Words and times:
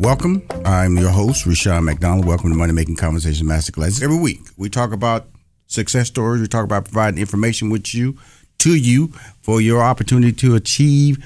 Welcome. 0.00 0.42
I'm 0.64 0.96
your 0.96 1.10
host, 1.10 1.46
Rushion 1.46 1.84
McDonald. 1.84 2.24
Welcome 2.26 2.50
to 2.50 2.56
Money 2.56 2.72
Making 2.72 2.96
Conversation 2.96 3.46
Masterclass. 3.46 4.02
Every 4.02 4.18
week, 4.18 4.40
we 4.56 4.68
talk 4.68 4.92
about 4.92 5.28
success 5.68 6.08
stories. 6.08 6.40
We 6.40 6.48
talk 6.48 6.64
about 6.64 6.86
providing 6.86 7.20
information 7.20 7.70
with 7.70 7.94
you, 7.94 8.18
to 8.58 8.74
you, 8.74 9.08
for 9.40 9.60
your 9.60 9.82
opportunity 9.82 10.32
to 10.32 10.56
achieve 10.56 11.24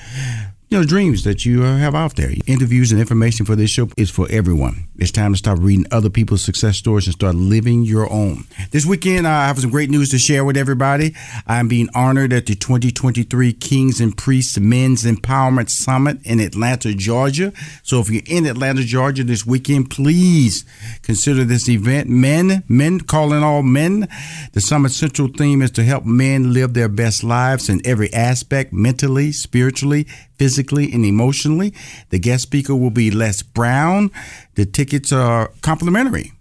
you 0.69 0.79
know, 0.79 0.85
dreams 0.85 1.25
that 1.25 1.47
you 1.47 1.65
uh, 1.65 1.79
have 1.79 1.95
out 1.95 2.17
there. 2.17 2.31
Interviews 2.47 2.93
and 2.93 3.01
information 3.01 3.47
for 3.47 3.57
this 3.57 3.71
show 3.71 3.89
is 3.97 4.11
for 4.11 4.27
everyone. 4.31 4.85
It's 4.99 5.13
time 5.13 5.33
to 5.33 5.39
start 5.39 5.61
reading 5.61 5.87
other 5.93 6.11
people's 6.11 6.43
success 6.43 6.77
stories 6.77 7.07
and 7.07 7.15
start 7.15 7.37
living 7.37 7.85
your 7.85 8.13
own. 8.13 8.47
This 8.73 8.85
weekend, 8.85 9.29
I 9.29 9.47
have 9.47 9.61
some 9.61 9.71
great 9.71 9.91
news 9.91 10.11
to 10.11 10.19
share 10.19 10.45
with 10.45 10.57
everybody. 10.57 11.15
I'm 11.47 11.69
being 11.69 11.89
honored 11.95 12.33
at 12.33 12.47
the 12.47 12.57
2023 12.57 13.53
Kings 13.53 14.01
and 14.01 14.17
Priests 14.17 14.59
Men's 14.59 15.05
Empowerment 15.05 15.71
Summit 15.71 16.19
in 16.25 16.41
Atlanta, 16.41 16.95
Georgia. 16.95 17.53
So 17.85 18.01
if 18.01 18.11
you're 18.11 18.25
in 18.27 18.45
Atlanta, 18.45 18.83
Georgia 18.83 19.23
this 19.23 19.47
weekend, 19.47 19.91
please 19.91 20.65
consider 21.03 21.45
this 21.45 21.69
event. 21.69 22.09
Men, 22.09 22.65
men 22.67 22.99
calling 22.99 23.45
all 23.45 23.63
men. 23.63 24.09
The 24.53 24.61
summit's 24.61 24.97
central 24.97 25.29
theme 25.29 25.63
is 25.63 25.71
to 25.73 25.85
help 25.85 26.07
men 26.07 26.53
live 26.53 26.75
their 26.75 26.89
best 26.89 27.23
lives 27.23 27.69
in 27.69 27.81
every 27.87 28.13
aspect, 28.13 28.73
mentally, 28.73 29.31
spiritually, 29.31 30.09
physically 30.39 30.93
and 30.93 31.05
emotionally. 31.05 31.75
The 32.11 32.19
guest 32.19 32.45
speaker 32.45 32.75
will 32.75 32.91
be 32.91 33.11
Les 33.11 33.43
Brown. 33.43 34.11
The 34.59 34.67
tickets 34.67 35.13
are 35.13 35.53
complimentary. 35.63 36.33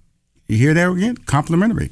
You 0.48 0.58
hear 0.58 0.74
that 0.74 0.90
again? 0.90 1.18
Complimentary. 1.18 1.92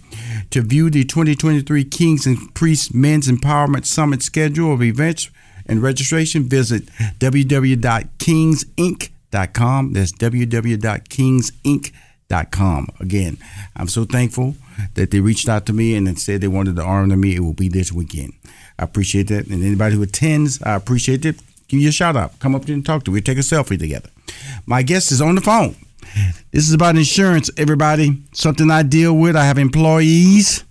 To 0.49 0.63
view 0.63 0.89
the 0.89 1.03
2023 1.03 1.83
Kings 1.83 2.25
and 2.25 2.51
Priests 2.55 2.91
Men's 2.91 3.27
Empowerment 3.27 3.85
Summit 3.85 4.23
schedule 4.23 4.73
of 4.73 4.81
events 4.81 5.29
and 5.67 5.83
registration, 5.83 6.49
visit 6.49 6.87
www.kingsinc.com. 7.19 9.93
That's 9.93 10.13
www.kingsinc.com. 10.13 12.87
Again, 12.99 13.37
I'm 13.75 13.87
so 13.87 14.05
thankful 14.05 14.55
that 14.95 15.11
they 15.11 15.19
reached 15.19 15.47
out 15.47 15.67
to 15.67 15.73
me 15.73 15.93
and 15.93 16.19
said 16.19 16.41
they 16.41 16.47
wanted 16.47 16.75
to 16.77 16.83
honor 16.83 17.15
me. 17.15 17.35
It 17.35 17.41
will 17.41 17.53
be 17.53 17.67
this 17.67 17.91
weekend. 17.91 18.33
I 18.79 18.83
appreciate 18.85 19.27
that. 19.27 19.45
And 19.45 19.63
anybody 19.63 19.93
who 19.93 20.01
attends, 20.01 20.59
I 20.63 20.73
appreciate 20.73 21.23
it 21.23 21.39
give 21.67 21.79
you 21.79 21.89
a 21.89 21.91
shout 21.91 22.15
out. 22.15 22.39
Come 22.39 22.55
up 22.55 22.65
here 22.65 22.73
and 22.73 22.85
talk 22.85 23.03
to 23.03 23.11
me. 23.11 23.15
We 23.15 23.21
take 23.21 23.37
a 23.37 23.41
selfie 23.41 23.77
together. 23.77 24.09
My 24.65 24.81
guest 24.81 25.11
is 25.11 25.21
on 25.21 25.35
the 25.35 25.41
phone. 25.41 25.75
This 26.51 26.67
is 26.67 26.73
about 26.73 26.95
insurance, 26.95 27.49
everybody. 27.57 28.23
Something 28.31 28.71
I 28.71 28.83
deal 28.83 29.15
with. 29.15 29.35
I 29.35 29.43
have 29.45 29.57
employees. 29.57 30.63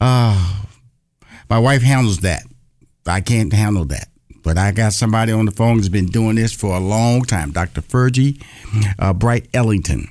Uh, 0.00 0.62
my 1.48 1.58
wife 1.58 1.82
handles 1.82 2.18
that. 2.18 2.42
I 3.06 3.20
can't 3.20 3.52
handle 3.52 3.84
that. 3.86 4.08
But 4.42 4.56
I 4.56 4.72
got 4.72 4.92
somebody 4.92 5.32
on 5.32 5.44
the 5.44 5.52
phone 5.52 5.76
who's 5.76 5.88
been 5.88 6.06
doing 6.06 6.36
this 6.36 6.52
for 6.52 6.74
a 6.74 6.80
long 6.80 7.22
time. 7.22 7.50
Dr. 7.52 7.80
Virgie 7.82 8.40
uh, 8.98 9.12
Bright 9.12 9.48
Ellington. 9.52 10.08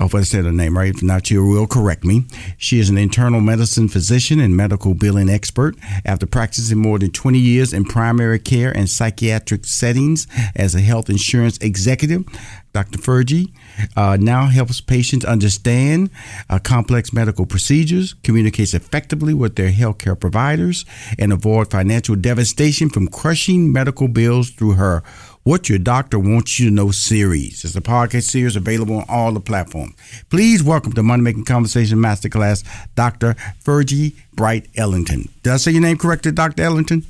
I 0.00 0.04
hope 0.04 0.14
I 0.14 0.22
said 0.22 0.44
her 0.44 0.52
name 0.52 0.78
right. 0.78 0.94
If 0.94 1.02
not, 1.02 1.28
you 1.28 1.44
will 1.44 1.66
correct 1.66 2.04
me. 2.04 2.24
She 2.56 2.78
is 2.78 2.88
an 2.88 2.96
internal 2.96 3.40
medicine 3.40 3.88
physician 3.88 4.38
and 4.38 4.56
medical 4.56 4.94
billing 4.94 5.28
expert. 5.28 5.74
After 6.04 6.24
practicing 6.24 6.78
more 6.78 7.00
than 7.00 7.10
20 7.10 7.36
years 7.36 7.72
in 7.72 7.84
primary 7.84 8.38
care 8.38 8.70
and 8.70 8.88
psychiatric 8.88 9.64
settings 9.64 10.28
as 10.54 10.76
a 10.76 10.80
health 10.80 11.10
insurance 11.10 11.58
executive, 11.58 12.24
Dr. 12.72 12.98
Virgie 13.00 13.52
uh, 13.96 14.16
now 14.20 14.46
helps 14.46 14.80
patients 14.80 15.24
understand 15.24 16.10
uh, 16.48 16.60
complex 16.60 17.12
medical 17.12 17.44
procedures, 17.44 18.14
communicates 18.22 18.74
effectively 18.74 19.34
with 19.34 19.56
their 19.56 19.72
healthcare 19.72 20.18
providers, 20.18 20.84
and 21.18 21.32
avoid 21.32 21.72
financial 21.72 22.14
devastation 22.14 22.88
from 22.88 23.08
crushing 23.08 23.72
medical 23.72 24.06
bills 24.06 24.50
through 24.50 24.74
her 24.74 25.02
what 25.48 25.70
Your 25.70 25.78
Doctor 25.78 26.18
Wants 26.18 26.60
You 26.60 26.68
to 26.68 26.74
Know 26.74 26.90
series. 26.90 27.64
It's 27.64 27.74
a 27.74 27.80
podcast 27.80 28.24
series 28.24 28.54
available 28.54 28.98
on 28.98 29.06
all 29.08 29.32
the 29.32 29.40
platforms. 29.40 29.94
Please 30.28 30.62
welcome 30.62 30.92
to 30.92 31.02
Money 31.02 31.22
Making 31.22 31.46
Conversation 31.46 31.96
Masterclass, 31.96 32.62
Dr. 32.94 33.34
Virgie 33.62 34.14
Bright 34.34 34.68
Ellington. 34.76 35.30
Did 35.42 35.54
I 35.54 35.56
say 35.56 35.70
your 35.70 35.80
name 35.80 35.96
correctly, 35.96 36.32
Dr. 36.32 36.64
Ellington? 36.64 37.06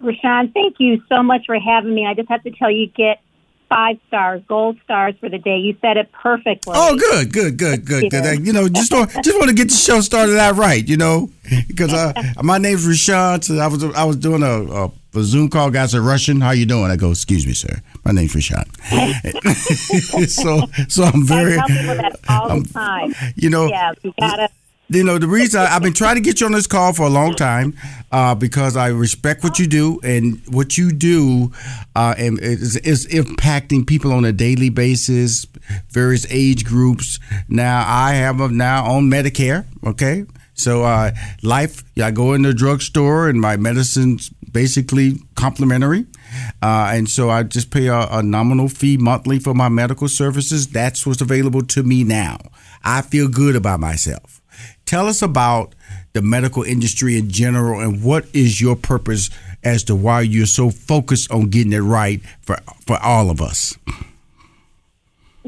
Rushion, 0.00 0.52
thank 0.54 0.76
you 0.78 1.02
so 1.10 1.22
much 1.22 1.42
for 1.44 1.60
having 1.60 1.94
me. 1.94 2.06
I 2.06 2.14
just 2.14 2.30
have 2.30 2.42
to 2.44 2.50
tell 2.50 2.70
you, 2.70 2.86
get 2.86 3.20
five 3.68 3.98
stars, 4.06 4.40
gold 4.48 4.78
stars 4.84 5.14
for 5.20 5.28
the 5.28 5.36
day. 5.36 5.58
You 5.58 5.76
said 5.82 5.98
it 5.98 6.10
perfectly. 6.12 6.72
Oh, 6.74 6.96
good, 6.96 7.30
good, 7.30 7.58
good, 7.58 7.84
good, 7.84 8.10
good. 8.10 8.46
You 8.46 8.54
know, 8.54 8.70
just 8.70 8.90
want, 8.90 9.10
just 9.22 9.36
want 9.36 9.50
to 9.50 9.54
get 9.54 9.68
the 9.68 9.74
show 9.74 10.00
started 10.00 10.38
out 10.38 10.56
right. 10.56 10.88
You 10.88 10.96
know, 10.96 11.28
because 11.68 11.92
uh, 11.92 12.14
my 12.42 12.56
name's 12.56 12.86
Rushion. 12.86 13.42
So 13.42 13.58
I 13.58 13.66
was 13.66 13.84
I 13.84 14.04
was 14.04 14.16
doing 14.16 14.42
a, 14.42 14.62
a 14.62 14.92
a 15.14 15.22
Zoom 15.22 15.48
call. 15.48 15.70
Guys 15.70 15.94
are 15.94 16.02
Russian. 16.02 16.40
How 16.40 16.50
you 16.50 16.66
doing? 16.66 16.90
I 16.90 16.96
go, 16.96 17.10
excuse 17.10 17.46
me, 17.46 17.54
sir. 17.54 17.80
My 18.04 18.12
name's 18.12 18.34
Rashad. 18.34 18.68
so, 20.28 20.66
so 20.88 21.04
I'm 21.04 21.26
very. 21.26 21.56
all 22.28 22.50
I'm, 22.50 22.62
the 22.62 22.70
time. 22.72 23.14
You 23.36 23.50
know. 23.50 23.66
Yeah, 23.66 23.92
you 24.02 24.12
gotta. 24.18 24.48
You 24.90 25.04
know 25.04 25.18
the 25.18 25.26
reason 25.26 25.60
I, 25.60 25.66
have 25.66 25.82
been 25.82 25.92
trying 25.92 26.14
to 26.14 26.22
get 26.22 26.40
you 26.40 26.46
on 26.46 26.52
this 26.52 26.66
call 26.66 26.94
for 26.94 27.02
a 27.02 27.10
long 27.10 27.34
time 27.34 27.74
uh, 28.10 28.34
because 28.34 28.74
I 28.74 28.88
respect 28.88 29.44
what 29.44 29.58
you 29.58 29.66
do 29.66 30.00
and 30.02 30.40
what 30.48 30.78
you 30.78 30.92
do 30.92 31.52
uh, 31.94 32.14
and 32.16 32.38
is, 32.40 32.76
is 32.76 33.06
impacting 33.08 33.86
people 33.86 34.14
on 34.14 34.24
a 34.24 34.32
daily 34.32 34.70
basis, 34.70 35.44
various 35.90 36.26
age 36.30 36.64
groups. 36.64 37.18
Now 37.50 37.84
I 37.86 38.14
have 38.14 38.40
a, 38.40 38.48
now 38.48 38.86
on 38.86 39.10
Medicare. 39.10 39.66
Okay, 39.84 40.24
so 40.58 40.82
uh, 40.82 41.12
life, 41.42 41.84
I 42.02 42.10
go 42.10 42.34
in 42.34 42.42
the 42.42 42.52
drugstore 42.52 43.28
and 43.28 43.40
my 43.40 43.56
medicine's 43.56 44.28
basically 44.28 45.20
complimentary. 45.36 46.06
Uh, 46.60 46.90
and 46.92 47.08
so 47.08 47.30
I 47.30 47.44
just 47.44 47.70
pay 47.70 47.86
a, 47.86 48.08
a, 48.10 48.22
nominal 48.22 48.68
fee 48.68 48.96
monthly 48.96 49.38
for 49.38 49.54
my 49.54 49.68
medical 49.68 50.08
services. 50.08 50.66
That's 50.68 51.06
what's 51.06 51.20
available 51.20 51.62
to 51.62 51.82
me 51.82 52.04
now. 52.04 52.38
I 52.82 53.02
feel 53.02 53.28
good 53.28 53.56
about 53.56 53.80
myself. 53.80 54.42
Tell 54.84 55.06
us 55.06 55.22
about 55.22 55.74
the 56.12 56.22
medical 56.22 56.64
industry 56.64 57.16
in 57.16 57.30
general 57.30 57.80
and 57.80 58.02
what 58.02 58.26
is 58.34 58.60
your 58.60 58.74
purpose 58.74 59.30
as 59.62 59.84
to 59.84 59.94
why 59.94 60.22
you're 60.22 60.46
so 60.46 60.70
focused 60.70 61.30
on 61.30 61.50
getting 61.50 61.72
it 61.72 61.78
right 61.78 62.20
for, 62.42 62.58
for 62.86 62.98
all 63.02 63.30
of 63.30 63.40
us. 63.40 63.76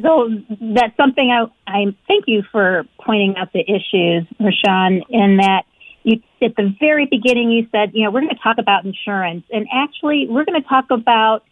So 0.02 0.30
that's 0.74 0.96
something 0.96 1.30
I, 1.30 1.46
I 1.66 1.96
thank 2.06 2.24
you 2.26 2.42
for 2.50 2.84
pointing 3.04 3.36
out 3.36 3.52
the 3.52 3.60
issues, 3.60 4.26
Rushion, 4.38 5.02
in 5.10 5.38
that 5.38 5.64
you 6.02 6.20
at 6.42 6.56
the 6.56 6.74
very 6.80 7.06
beginning, 7.06 7.50
you 7.50 7.66
said, 7.70 7.90
you 7.92 8.04
know, 8.04 8.10
we're 8.10 8.20
going 8.20 8.34
to 8.34 8.42
talk 8.42 8.56
about 8.58 8.84
insurance. 8.84 9.44
And 9.52 9.66
actually, 9.72 10.26
we're 10.28 10.44
going 10.44 10.60
to 10.60 10.66
talk 10.68 10.86
about 10.90 11.44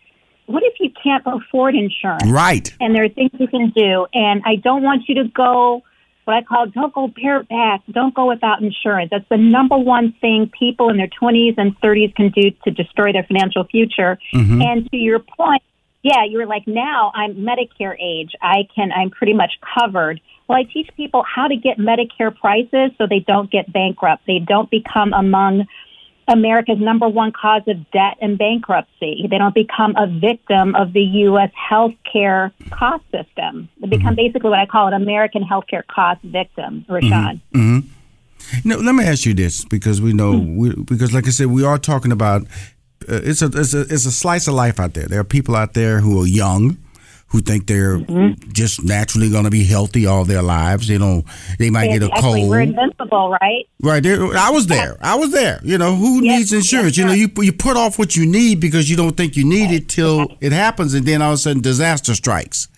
what 0.46 0.62
if 0.62 0.74
you 0.80 0.90
can't 1.02 1.22
afford 1.26 1.74
insurance? 1.74 2.26
Right. 2.26 2.74
And 2.80 2.94
there 2.94 3.04
are 3.04 3.08
things 3.08 3.30
you 3.38 3.48
can 3.48 3.70
do. 3.76 4.06
And 4.14 4.42
I 4.46 4.56
don't 4.56 4.82
want 4.82 5.02
you 5.06 5.16
to 5.16 5.28
go, 5.28 5.82
what 6.24 6.36
I 6.36 6.42
call, 6.42 6.66
don't 6.66 6.92
go 6.94 7.08
bareback. 7.08 7.82
Don't 7.90 8.14
go 8.14 8.26
without 8.26 8.62
insurance. 8.62 9.10
That's 9.10 9.28
the 9.28 9.36
number 9.36 9.76
one 9.76 10.14
thing 10.22 10.50
people 10.58 10.88
in 10.88 10.96
their 10.96 11.10
20s 11.20 11.54
and 11.58 11.78
30s 11.80 12.14
can 12.14 12.30
do 12.30 12.50
to 12.64 12.70
destroy 12.70 13.12
their 13.12 13.24
financial 13.24 13.64
future. 13.64 14.18
Mm-hmm. 14.34 14.62
And 14.62 14.90
to 14.90 14.96
your 14.96 15.18
point, 15.18 15.62
yeah, 16.08 16.24
you 16.24 16.38
were 16.38 16.46
like, 16.46 16.66
now 16.66 17.12
I'm 17.14 17.34
Medicare 17.34 17.94
age. 18.00 18.32
I 18.40 18.66
can, 18.74 18.90
I'm 18.92 19.10
pretty 19.10 19.34
much 19.34 19.52
covered. 19.78 20.20
Well, 20.48 20.58
I 20.58 20.62
teach 20.62 20.88
people 20.96 21.22
how 21.22 21.48
to 21.48 21.56
get 21.56 21.76
Medicare 21.78 22.34
prices 22.34 22.92
so 22.96 23.06
they 23.06 23.20
don't 23.20 23.50
get 23.50 23.70
bankrupt. 23.70 24.26
They 24.26 24.38
don't 24.38 24.70
become 24.70 25.12
among 25.12 25.66
America's 26.26 26.78
number 26.78 27.08
one 27.08 27.32
cause 27.32 27.62
of 27.66 27.90
debt 27.90 28.16
and 28.22 28.38
bankruptcy. 28.38 29.26
They 29.30 29.36
don't 29.36 29.54
become 29.54 29.94
a 29.96 30.06
victim 30.06 30.74
of 30.74 30.94
the 30.94 31.02
U.S. 31.28 31.50
healthcare 31.70 32.52
cost 32.70 33.04
system. 33.12 33.68
They 33.80 33.88
become 33.88 34.16
mm-hmm. 34.16 34.26
basically 34.26 34.50
what 34.50 34.58
I 34.58 34.66
call 34.66 34.88
an 34.88 34.94
American 34.94 35.42
healthcare 35.42 35.86
cost 35.86 36.22
victim, 36.22 36.86
Rushion. 36.88 37.42
Mm-hmm. 37.54 37.58
Mm-hmm. 37.58 38.68
Now, 38.68 38.76
let 38.76 38.94
me 38.94 39.04
ask 39.04 39.26
you 39.26 39.34
this 39.34 39.64
because 39.66 40.00
we 40.00 40.14
know, 40.14 40.38
we, 40.38 40.74
because 40.74 41.12
like 41.12 41.26
I 41.26 41.30
said, 41.30 41.48
we 41.48 41.64
are 41.64 41.76
talking 41.76 42.12
about 42.12 42.46
Uh, 43.10 43.20
it's 43.24 43.42
a 43.42 43.46
it's 43.46 43.74
a 43.74 43.80
it's 43.80 44.06
a 44.06 44.12
slice 44.12 44.48
of 44.48 44.54
life 44.54 44.78
out 44.78 44.94
there. 44.94 45.06
There 45.06 45.20
are 45.20 45.24
people 45.24 45.56
out 45.56 45.74
there 45.74 46.00
who 46.00 46.22
are 46.22 46.26
young, 46.26 46.76
who 47.28 47.40
think 47.40 47.66
they're 47.66 47.98
mm-hmm. 47.98 48.50
just 48.52 48.82
naturally 48.84 49.30
going 49.30 49.44
to 49.44 49.50
be 49.50 49.64
healthy 49.64 50.06
all 50.06 50.24
their 50.24 50.42
lives. 50.42 50.88
They 50.88 50.98
don't. 50.98 51.24
They 51.58 51.70
might 51.70 51.88
get 51.88 52.02
a 52.02 52.06
Exactly. 52.06 52.40
cold. 52.40 52.50
We're 52.50 52.60
invincible, 52.60 53.30
right? 53.40 53.66
Right 53.82 54.02
there, 54.02 54.36
I 54.36 54.50
was 54.50 54.66
there. 54.66 54.96
I 55.00 55.14
was 55.14 55.30
there. 55.30 55.60
You 55.62 55.78
know, 55.78 55.94
who 55.94 56.22
Yes, 56.22 56.38
needs 56.38 56.52
insurance? 56.52 56.96
yes, 56.96 56.98
you 56.98 57.04
know, 57.06 57.12
you 57.12 57.28
you 57.42 57.52
put 57.52 57.76
off 57.76 57.98
what 57.98 58.16
you 58.16 58.26
need 58.26 58.60
because 58.60 58.90
you 58.90 58.96
don't 58.96 59.16
think 59.16 59.36
you 59.36 59.44
need 59.44 59.70
it 59.70 59.88
till 59.88 60.36
it 60.40 60.52
happens, 60.52 60.94
and 60.94 61.06
then 61.06 61.22
all 61.22 61.30
of 61.32 61.34
a 61.34 61.38
sudden 61.38 61.62
disaster 61.62 62.14
strikes. 62.14 62.68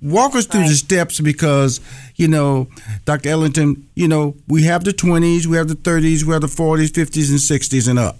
Walk 0.00 0.36
us 0.36 0.46
through 0.46 0.68
the 0.68 0.74
steps 0.76 1.20
because 1.20 1.80
you 2.14 2.28
know, 2.28 2.68
Dr. 3.04 3.30
Ellington. 3.30 3.88
You 3.96 4.06
know, 4.08 4.36
we 4.46 4.62
have 4.64 4.84
the 4.84 4.92
twenties, 4.92 5.48
we 5.48 5.56
have 5.56 5.68
the 5.68 5.74
thirties, 5.74 6.24
we 6.24 6.32
have 6.32 6.42
the 6.42 6.48
forties, 6.48 6.90
fifties, 6.90 7.30
and 7.30 7.40
sixties 7.40 7.88
and 7.88 7.98
up. 7.98 8.16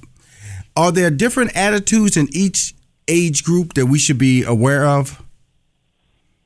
Are 0.78 0.92
there 0.92 1.10
different 1.10 1.56
attitudes 1.56 2.16
in 2.16 2.28
each 2.30 2.72
age 3.08 3.42
group 3.42 3.74
that 3.74 3.86
we 3.86 3.98
should 3.98 4.16
be 4.16 4.44
aware 4.44 4.86
of? 4.86 5.20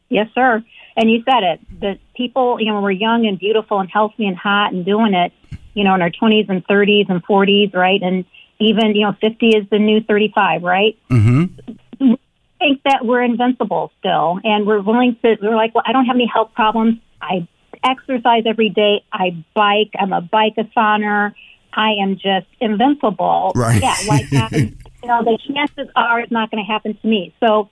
Yes, 0.09 0.29
sir. 0.35 0.65
And 0.97 1.11
you 1.11 1.23
said 1.25 1.43
it. 1.43 1.81
The 1.81 1.99
people, 2.17 2.59
you 2.59 2.67
know, 2.67 2.75
when 2.75 2.83
we're 2.83 2.93
young 2.93 3.27
and 3.27 3.39
beautiful 3.39 3.79
and 3.79 3.91
healthy 3.91 4.27
and 4.27 4.35
hot 4.35 4.73
and 4.73 4.87
doing 4.87 5.13
it, 5.13 5.35
you 5.75 5.85
know, 5.85 5.95
in 5.95 6.01
our 6.01 6.09
20s 6.09 6.49
and 6.49 6.67
30s 6.67 7.11
and 7.11 7.23
40s, 7.27 7.75
right? 7.75 8.01
And 8.03 8.25
even, 8.59 8.95
you 8.95 9.05
know, 9.05 9.15
50 9.21 9.49
is 9.49 9.69
the 9.71 9.79
new 9.79 10.01
35, 10.01 10.63
right? 10.63 10.99
Mm-hmm. 11.11 12.15
think 12.59 12.83
that 12.85 13.05
we're 13.05 13.23
invincible 13.23 13.93
still, 13.99 14.39
and 14.45 14.67
we're 14.67 14.81
willing 14.81 15.17
to. 15.23 15.37
We're 15.43 15.57
like, 15.57 15.75
well, 15.75 15.85
I 15.87 15.93
don't 15.93 16.07
have 16.07 16.17
any 16.17 16.31
health 16.33 16.53
problems. 16.55 16.99
I 17.21 17.47
exercise 17.85 18.45
every 18.47 18.71
day. 18.71 19.05
I 19.13 19.45
bike. 19.55 19.91
I'm 19.99 20.15
a 20.15 20.23
bike-a-thoner. 20.23 21.35
I 21.75 21.93
am 22.03 22.15
just 22.15 22.47
invincible. 22.61 23.53
Right. 23.55 23.83
Yeah, 23.83 23.97
like 24.09 24.31
that. 24.31 24.53
you 24.53 25.09
know, 25.09 25.23
the 25.25 25.39
chances 25.47 25.91
are 25.97 26.21
it's 26.21 26.33
not 26.33 26.51
going 26.51 26.65
to 26.65 26.71
happen 26.71 26.97
to 27.01 27.07
me. 27.07 27.35
So 27.41 27.71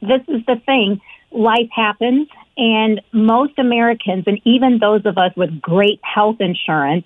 this 0.00 0.22
is 0.28 0.44
the 0.46 0.56
thing. 0.66 1.00
Life 1.30 1.68
happens, 1.74 2.28
and 2.56 3.00
most 3.12 3.58
Americans, 3.58 4.24
and 4.26 4.40
even 4.44 4.78
those 4.78 5.02
of 5.04 5.18
us 5.18 5.32
with 5.36 5.60
great 5.60 6.00
health 6.02 6.36
insurance, 6.40 7.04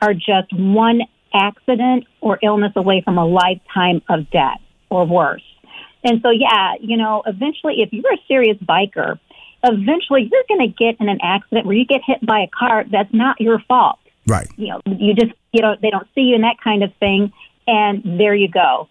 are 0.00 0.14
just 0.14 0.52
one 0.52 1.00
accident 1.34 2.04
or 2.20 2.38
illness 2.42 2.72
away 2.76 3.02
from 3.04 3.18
a 3.18 3.26
lifetime 3.26 4.00
of 4.08 4.30
debt 4.30 4.58
or 4.90 5.06
worse. 5.06 5.42
And 6.04 6.20
so, 6.22 6.30
yeah, 6.30 6.74
you 6.80 6.96
know, 6.96 7.22
eventually, 7.26 7.82
if 7.82 7.92
you're 7.92 8.12
a 8.12 8.22
serious 8.28 8.56
biker, 8.58 9.18
eventually 9.64 10.28
you're 10.30 10.44
going 10.48 10.68
to 10.70 10.74
get 10.74 11.00
in 11.00 11.08
an 11.08 11.18
accident 11.22 11.66
where 11.66 11.76
you 11.76 11.84
get 11.84 12.00
hit 12.06 12.24
by 12.24 12.40
a 12.40 12.48
car 12.48 12.84
that's 12.90 13.12
not 13.12 13.40
your 13.40 13.58
fault. 13.66 13.98
Right. 14.28 14.46
You 14.56 14.68
know, 14.68 14.80
you 14.86 15.14
just, 15.14 15.32
you 15.52 15.62
know, 15.62 15.74
they 15.80 15.90
don't 15.90 16.06
see 16.14 16.22
you 16.22 16.34
in 16.34 16.42
that 16.42 16.56
kind 16.62 16.82
of 16.82 16.94
thing, 17.00 17.32
and 17.66 18.20
there 18.20 18.34
you 18.34 18.48
go. 18.48 18.88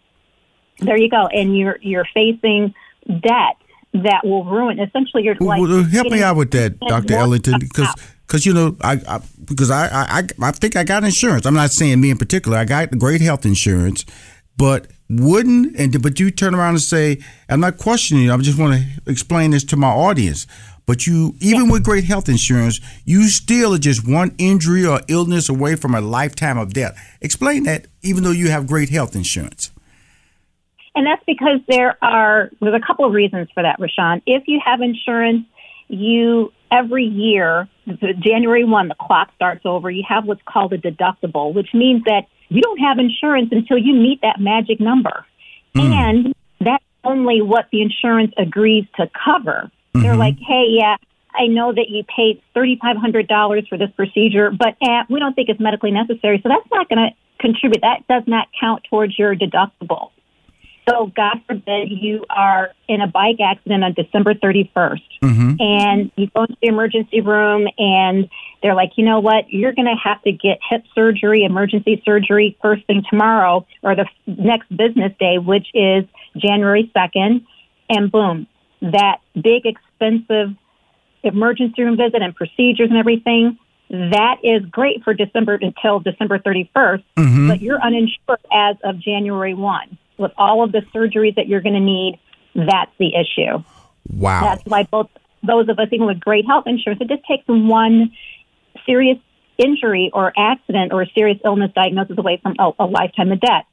There 0.80 0.98
you 0.98 1.10
go. 1.10 1.28
And 1.28 1.58
you're, 1.58 1.78
you're 1.82 2.08
facing 2.14 2.74
debt 3.08 3.56
that 3.94 4.22
will 4.24 4.44
ruin, 4.44 4.80
essentially, 4.80 5.24
you're 5.24 5.36
like. 5.40 5.62
well, 5.62 5.84
help 5.84 6.12
me 6.12 6.22
out 6.22 6.36
with 6.36 6.52
that, 6.52 6.80
Doctor 6.80 7.16
Ellington, 7.16 7.60
because 7.60 7.94
because 8.28 8.46
you 8.46 8.54
know 8.54 8.76
I, 8.82 9.02
I 9.08 9.22
because 9.46 9.72
I, 9.72 9.88
I 9.88 10.20
I 10.20 10.28
I 10.42 10.52
think 10.52 10.76
I 10.76 10.84
got 10.84 11.04
insurance. 11.04 11.46
I'm 11.46 11.54
not 11.54 11.72
saying 11.72 12.00
me 12.00 12.12
in 12.12 12.18
particular. 12.18 12.58
I 12.58 12.66
got 12.66 12.92
great 13.00 13.22
health 13.22 13.46
insurance, 13.46 14.06
but 14.58 14.88
wouldn't 15.10 15.78
and 15.78 16.02
but 16.02 16.20
you 16.20 16.32
turn 16.32 16.54
around 16.54 16.72
and 16.72 16.82
say 16.82 17.20
I'm 17.50 17.62
not 17.62 17.78
questioning 17.78 18.24
you. 18.24 18.34
I 18.34 18.38
just 18.38 18.60
want 18.60 18.80
to 18.80 19.12
explain 19.12 19.52
this 19.52 19.64
to 19.66 19.78
my 19.78 19.90
audience. 19.90 20.46
But 20.88 21.06
you, 21.06 21.36
even 21.42 21.70
with 21.70 21.84
great 21.84 22.06
health 22.06 22.30
insurance, 22.30 22.80
you 23.04 23.28
still 23.28 23.76
are 23.76 23.78
just 23.78 24.08
one 24.08 24.34
injury 24.38 24.86
or 24.86 25.02
illness 25.10 25.50
away 25.50 25.76
from 25.76 25.94
a 25.94 26.00
lifetime 26.00 26.58
of 26.58 26.74
death. 26.74 26.98
Explain 27.22 27.64
that, 27.64 27.88
even 28.02 28.24
though 28.24 28.32
you 28.32 28.50
have 28.50 28.66
great 28.66 28.90
health 28.90 29.14
insurance. 29.14 29.70
And 30.96 31.06
that's 31.06 31.22
because 31.28 31.60
there 31.68 31.98
are 32.02 32.50
there's 32.62 32.74
a 32.74 32.86
couple 32.88 33.06
of 33.06 33.12
reasons 33.12 33.50
for 33.54 33.62
that, 33.62 33.80
Rushion. 33.80 34.24
If 34.26 34.46
you 34.48 34.60
have 34.66 34.82
insurance, 34.82 35.46
you 35.90 36.54
every 36.72 37.04
year, 37.04 37.68
January 38.20 38.64
one, 38.64 38.88
the 38.88 38.96
clock 38.96 39.30
starts 39.36 39.66
over. 39.66 39.92
You 39.92 40.04
have 40.08 40.26
what's 40.26 40.42
called 40.48 40.72
a 40.74 40.78
deductible, 40.78 41.54
which 41.54 41.74
means 41.74 42.06
that 42.06 42.28
you 42.50 42.62
don't 42.62 42.80
have 42.80 42.98
insurance 42.98 43.50
until 43.52 43.78
you 43.78 43.94
meet 43.94 44.22
that 44.22 44.40
magic 44.40 44.80
number, 44.80 45.26
hmm. 45.76 45.82
and 45.82 46.34
that's 46.62 46.84
only 47.04 47.42
what 47.42 47.66
the 47.72 47.82
insurance 47.82 48.34
agrees 48.38 48.86
to 48.96 49.10
cover. 49.24 49.70
They're 50.02 50.16
like, 50.16 50.38
hey, 50.40 50.66
yeah. 50.70 50.98
I 51.34 51.48
know 51.48 51.72
that 51.72 51.90
you 51.90 52.04
paid 52.04 52.42
$3,500 52.56 53.68
for 53.68 53.78
this 53.78 53.92
procedure, 53.96 54.50
but 54.50 54.76
eh, 54.82 55.04
we 55.08 55.20
don't 55.20 55.36
think 55.36 55.50
it's 55.50 55.60
medically 55.60 55.92
necessary. 55.92 56.40
So 56.42 56.50
that's 56.50 56.68
not 56.72 56.90
going 56.90 57.10
to 57.10 57.16
contribute. 57.40 57.82
That 57.82 58.08
does 58.08 58.24
not 58.26 58.48
count 58.60 58.84
towards 58.90 59.20
your 59.20 59.36
deductible. 59.36 60.10
So, 60.90 61.12
God 61.14 61.42
forbid 61.46 61.90
you 61.92 62.24
are 62.30 62.70
in 62.88 63.02
a 63.02 63.08
bike 63.08 63.40
accident 63.44 63.84
on 63.84 63.92
December 63.92 64.34
31st 64.36 65.02
and 65.60 66.12
you 66.16 66.28
go 66.34 66.44
into 66.44 66.56
the 66.62 66.70
emergency 66.70 67.20
room 67.20 67.68
and 67.78 68.30
they're 68.64 68.74
like, 68.74 68.92
you 68.96 69.04
know 69.04 69.20
what, 69.20 69.50
you're 69.50 69.74
going 69.74 69.88
to 69.88 69.98
have 70.02 70.22
to 70.24 70.32
get 70.32 70.60
hip 70.70 70.84
surgery, 70.96 71.44
emergency 71.44 72.02
surgery 72.06 72.58
first 72.62 72.86
thing 72.88 73.04
tomorrow 73.10 73.68
or 73.84 73.96
the 73.96 74.04
f- 74.04 74.38
next 74.38 74.70
business 74.70 75.12
day, 75.20 75.38
which 75.38 75.68
is 75.74 76.06
January 76.38 76.90
2nd. 76.96 77.46
And 77.90 78.10
boom, 78.10 78.48
that 78.82 79.18
big, 79.36 79.66
expensive 80.00 80.56
emergency 81.24 81.84
room 81.84 81.98
visit 81.98 82.22
and 82.22 82.36
procedures 82.36 82.90
and 82.90 82.98
everything. 82.98 83.58
That 83.90 84.38
is 84.44 84.64
great 84.70 85.04
for 85.04 85.14
December 85.14 85.58
until 85.62 86.00
December 86.00 86.40
31st, 86.40 87.04
mm-hmm. 87.18 87.48
but 87.48 87.62
you're 87.62 87.82
uninsured 87.82 88.40
as 88.52 88.76
of 88.84 89.00
January 89.00 89.54
1. 89.54 89.98
With 90.18 90.32
all 90.38 90.64
of 90.64 90.72
the 90.72 90.82
surgeries 90.94 91.36
that 91.36 91.48
you're 91.48 91.62
going 91.62 91.76
to 91.76 91.80
need, 91.80 92.20
that's 92.54 92.92
the 92.98 93.14
issue. 93.16 93.64
Wow. 94.10 94.42
That's 94.42 94.66
why 94.66 94.84
both 94.84 95.10
those 95.44 95.70
of 95.70 95.80
us, 95.80 95.88
even 95.92 96.08
with 96.08 96.20
great 96.20 96.46
health 96.46 96.66
insurance, 96.68 97.02
it 97.02 97.08
just 97.08 97.24
takes 97.26 97.44
one 97.48 98.12
serious 98.86 99.20
injury 99.58 100.12
or 100.14 100.34
accident 100.38 100.92
or 100.92 101.04
a 101.04 101.08
serious 101.16 101.38
illness 101.46 101.72
diagnosis 101.74 102.18
away 102.18 102.40
from 102.42 102.56
a, 102.60 102.72
a 102.80 102.86
lifetime 102.86 103.32
of 103.32 103.40
debt. 103.40 103.66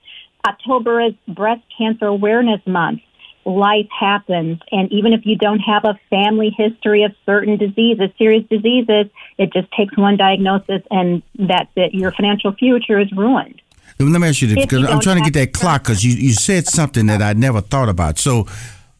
October 0.47 1.00
is 1.00 1.14
Breast 1.26 1.62
Cancer 1.76 2.07
Awareness 2.07 2.61
Month. 2.66 3.00
Life 3.47 3.89
happens, 3.91 4.59
and 4.71 4.91
even 4.91 5.13
if 5.13 5.27
you 5.27 5.37
don't 5.37 5.61
have 5.61 5.85
a 5.85 5.99
family 6.09 6.51
history 6.57 7.03
of 7.03 7.13
certain 7.27 7.59
diseases, 7.59 8.11
serious 8.17 8.45
diseases, 8.49 9.07
it 9.39 9.53
just 9.53 9.71
takes 9.73 9.97
one 9.97 10.17
diagnosis, 10.17 10.83
and 10.91 11.23
that's 11.39 11.71
it. 11.77 11.95
Your 11.95 12.11
financial 12.13 12.53
future 12.53 12.99
is 12.99 13.13
ruined. 13.13 13.61
Let 13.99 14.21
me 14.21 14.29
ask 14.29 14.43
you 14.43 14.49
this 14.49 14.65
because 14.67 14.85
I'm 14.87 15.01
trying 15.01 15.23
to 15.23 15.31
get 15.31 15.39
that 15.39 15.53
clock 15.53 15.85
because 15.85 16.05
you, 16.05 16.15
you 16.15 16.33
said 16.33 16.67
something 16.67 17.07
that 17.07 17.23
I 17.23 17.33
never 17.33 17.61
thought 17.61 17.89
about. 17.89 18.19
So, 18.19 18.47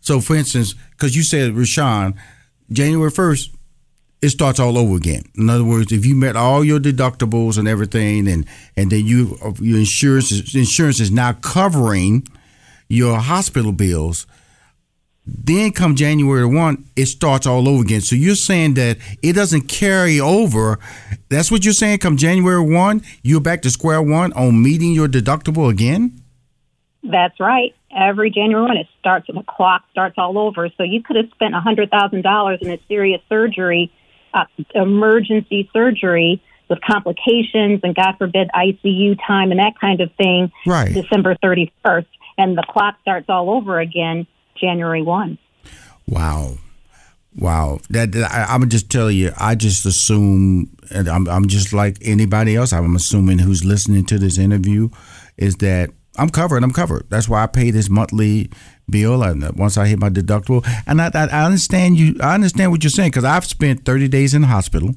so 0.01 0.21
for 0.21 0.37
instance, 0.37 0.75
because 0.91 1.17
you 1.17 1.23
said 1.23 1.57
Rushion, 1.57 2.15
January 2.71 3.11
first, 3.11 3.51
it 4.23 4.31
starts 4.31 4.59
all 4.59 4.79
over 4.79 4.97
again. 4.97 5.25
In 5.37 5.51
other 5.51 5.65
words, 5.65 5.93
if 5.93 6.07
you 6.07 6.15
met 6.15 6.37
all 6.37 6.65
your 6.65 6.81
deductibles 6.81 7.59
and 7.59 7.69
everything, 7.69 8.27
and 8.29 8.47
and 8.77 8.91
then 8.91 9.05
you 9.05 9.37
your 9.61 9.79
insurance 9.79 10.33
is, 10.33 10.55
insurance 10.55 11.01
is 11.01 11.11
now 11.11 11.33
covering 11.35 12.27
your 12.89 13.19
hospital 13.19 13.73
bills. 13.73 14.27
Then 15.27 15.73
come 15.73 15.97
January 15.97 16.45
one, 16.45 16.85
it 16.97 17.07
starts 17.07 17.47
all 17.47 17.67
over 17.67 17.83
again. 17.83 18.03
So 18.03 18.15
you're 18.15 18.35
saying 18.35 18.75
that 18.75 18.99
it 19.23 19.33
doesn't 19.33 19.69
carry 19.69 20.21
over. 20.21 20.79
That's 21.31 21.51
what 21.51 21.65
you're 21.65 21.73
saying. 21.73 21.99
Come 21.99 22.19
January 22.19 22.61
one, 22.61 23.03
you're 23.23 23.41
back 23.41 23.63
to 23.63 23.71
square 23.71 24.03
one 24.03 24.35
on 24.35 24.63
meeting 24.63 24.93
your 24.93 25.09
deductible 25.09 25.71
again. 25.71 26.21
That's 27.03 27.41
right. 27.41 27.75
Every 27.97 28.31
January 28.31 28.67
when 28.69 28.77
it 28.77 28.89
starts, 28.99 29.27
the 29.29 29.43
clock 29.49 29.85
starts 29.93 30.17
all 30.19 30.39
over. 30.39 30.69
So 30.77 30.83
you 30.83 31.03
could 31.03 31.17
have 31.17 31.31
spent 31.35 31.55
a 31.55 31.61
hundred 31.61 31.91
thousand 31.91 32.23
dollars 32.23 32.59
in 32.61 32.71
a 32.71 32.79
serious 32.89 33.23
surgery, 33.29 33.93
uh, 34.35 34.45
emergency 34.75 35.71
surgery, 35.73 36.43
with 36.69 36.81
complications 36.81 37.81
and 37.83 37.95
God 37.95 38.15
forbid 38.19 38.51
ICU 38.55 39.19
time 39.27 39.51
and 39.51 39.61
that 39.61 39.75
kind 39.81 40.01
of 40.01 40.11
thing. 40.17 40.51
Right. 40.67 40.93
December 40.93 41.37
31st, 41.43 42.07
and 42.39 42.57
the 42.57 42.65
clock 42.69 42.97
starts 43.03 43.27
all 43.29 43.51
over 43.51 43.81
again 43.81 44.27
January 44.61 45.03
1. 45.03 45.39
Wow. 46.07 46.59
Wow, 47.37 47.81
that, 47.91 48.15
I, 48.15 48.45
I'm 48.45 48.61
gonna 48.61 48.67
just 48.67 48.91
tell 48.91 49.11
you. 49.11 49.33
I 49.37 49.57
just 49.57 49.85
assume, 49.87 50.71
and 50.93 51.09
I'm, 51.09 51.29
I'm 51.29 51.49
just 51.49 51.73
like 51.73 51.99
anybody 52.01 52.55
else. 52.55 52.73
I'm 52.73 52.95
assuming 52.95 53.41
who's 53.41 53.65
listening 53.65 54.05
to 54.07 54.19
this 54.19 54.39
interview 54.39 54.89
is 55.37 55.57
that 55.57 55.91
I'm 56.17 56.31
covered. 56.31 56.63
I'm 56.63 56.73
covered. 56.73 57.07
That's 57.11 57.29
why 57.29 57.43
I 57.43 57.49
pay 57.49 57.73
this 57.73 57.91
monthly 57.91 58.51
bill. 58.89 59.25
And 59.25 59.43
once 59.59 59.77
I 59.77 59.89
hit 59.89 59.99
my 59.99 60.11
deductible, 60.11 60.65
and 60.87 61.03
I, 61.03 61.11
I, 61.13 61.27
I 61.27 61.45
understand 61.45 61.99
you. 61.99 62.15
I 62.21 62.35
understand 62.35 62.71
what 62.71 62.85
you're 62.85 62.91
saying 62.91 63.11
because 63.11 63.25
I've 63.25 63.45
spent 63.45 63.85
30 63.85 64.07
days 64.07 64.33
in 64.33 64.43
the 64.43 64.49
hospital 64.49 64.95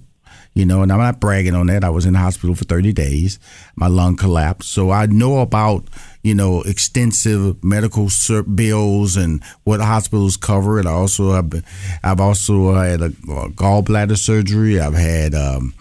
you 0.58 0.66
know, 0.66 0.82
and 0.82 0.92
I'm 0.92 0.98
not 0.98 1.20
bragging 1.20 1.54
on 1.54 1.68
that. 1.68 1.84
I 1.84 1.92
was 1.92 2.08
in 2.08 2.14
the 2.14 2.20
hospital 2.20 2.56
for 2.56 2.64
30 2.64 2.92
days. 2.92 3.38
My 3.76 3.86
lung 3.86 4.18
collapsed. 4.18 4.72
So 4.72 4.90
I 4.90 5.06
know 5.06 5.38
about, 5.38 5.88
you 6.24 6.34
know, 6.34 6.64
extensive 6.64 7.64
medical 7.64 8.10
bills 8.56 9.18
and 9.18 9.44
what 9.66 9.82
hospitals 9.82 10.36
cover. 10.36 10.80
And 10.80 10.88
I 10.88 10.94
also 10.94 11.34
have, 11.34 11.64
I've 12.04 12.20
also 12.20 12.74
had 12.74 13.04
a, 13.04 13.10
gallbladder 13.10 14.18
surgery. 14.18 14.80
I've 14.80 14.96
had, 14.96 15.36
um, 15.36 15.76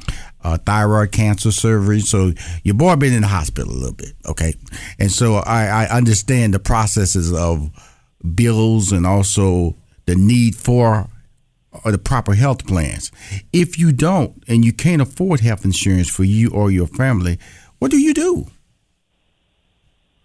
thyroid 0.66 1.11
cancer 1.11 1.52
surgery. 1.52 2.00
So 2.00 2.33
your 2.62 2.75
boy 2.75 2.97
been 2.97 3.14
in 3.14 3.23
the 3.23 3.28
hospital 3.28 3.73
a 3.73 3.73
little 3.73 3.95
bit, 3.95 4.12
okay? 4.26 4.52
And 4.99 5.11
so 5.11 5.37
I, 5.37 5.68
I 5.68 5.87
understand 5.87 6.52
the 6.52 6.59
processes 6.59 7.33
of 7.33 7.71
bills 8.35 8.92
and 8.92 9.06
also 9.06 9.75
the 10.04 10.16
need 10.16 10.54
for 10.54 11.09
or 11.87 11.93
the 11.93 11.99
proper 11.99 12.35
health 12.35 12.66
plans. 12.66 13.12
If 13.52 13.78
you 13.78 13.93
don't 13.93 14.43
and 14.49 14.64
you 14.64 14.73
can't 14.73 15.00
afford 15.00 15.38
health 15.38 15.64
insurance 15.64 16.11
for 16.11 16.25
you 16.25 16.50
or 16.50 16.69
your 16.69 16.88
family, 16.88 17.38
what 17.78 17.93
do 17.93 17.99
you 17.99 18.12
do? 18.12 18.49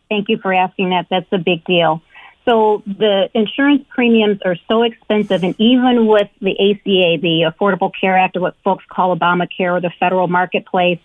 Thank 0.10 0.28
you 0.28 0.40
for 0.40 0.52
asking 0.52 0.90
that. 0.90 1.06
That's 1.12 1.32
a 1.32 1.38
big 1.38 1.64
deal. 1.64 2.02
So 2.46 2.82
the 2.88 3.30
insurance 3.36 3.86
premiums 3.90 4.40
are 4.44 4.56
so 4.68 4.82
expensive, 4.82 5.44
and 5.44 5.54
even 5.60 6.08
with 6.08 6.30
the 6.42 6.54
ACA, 6.54 7.22
the 7.22 7.54
Affordable 7.54 7.92
Care 7.94 8.18
Act, 8.18 8.36
or 8.36 8.42
what 8.42 8.56
folks 8.64 8.84
call 8.90 9.16
Obamacare, 9.16 9.78
or 9.78 9.80
the 9.80 9.92
federal 10.00 10.28
marketplace, 10.28 11.00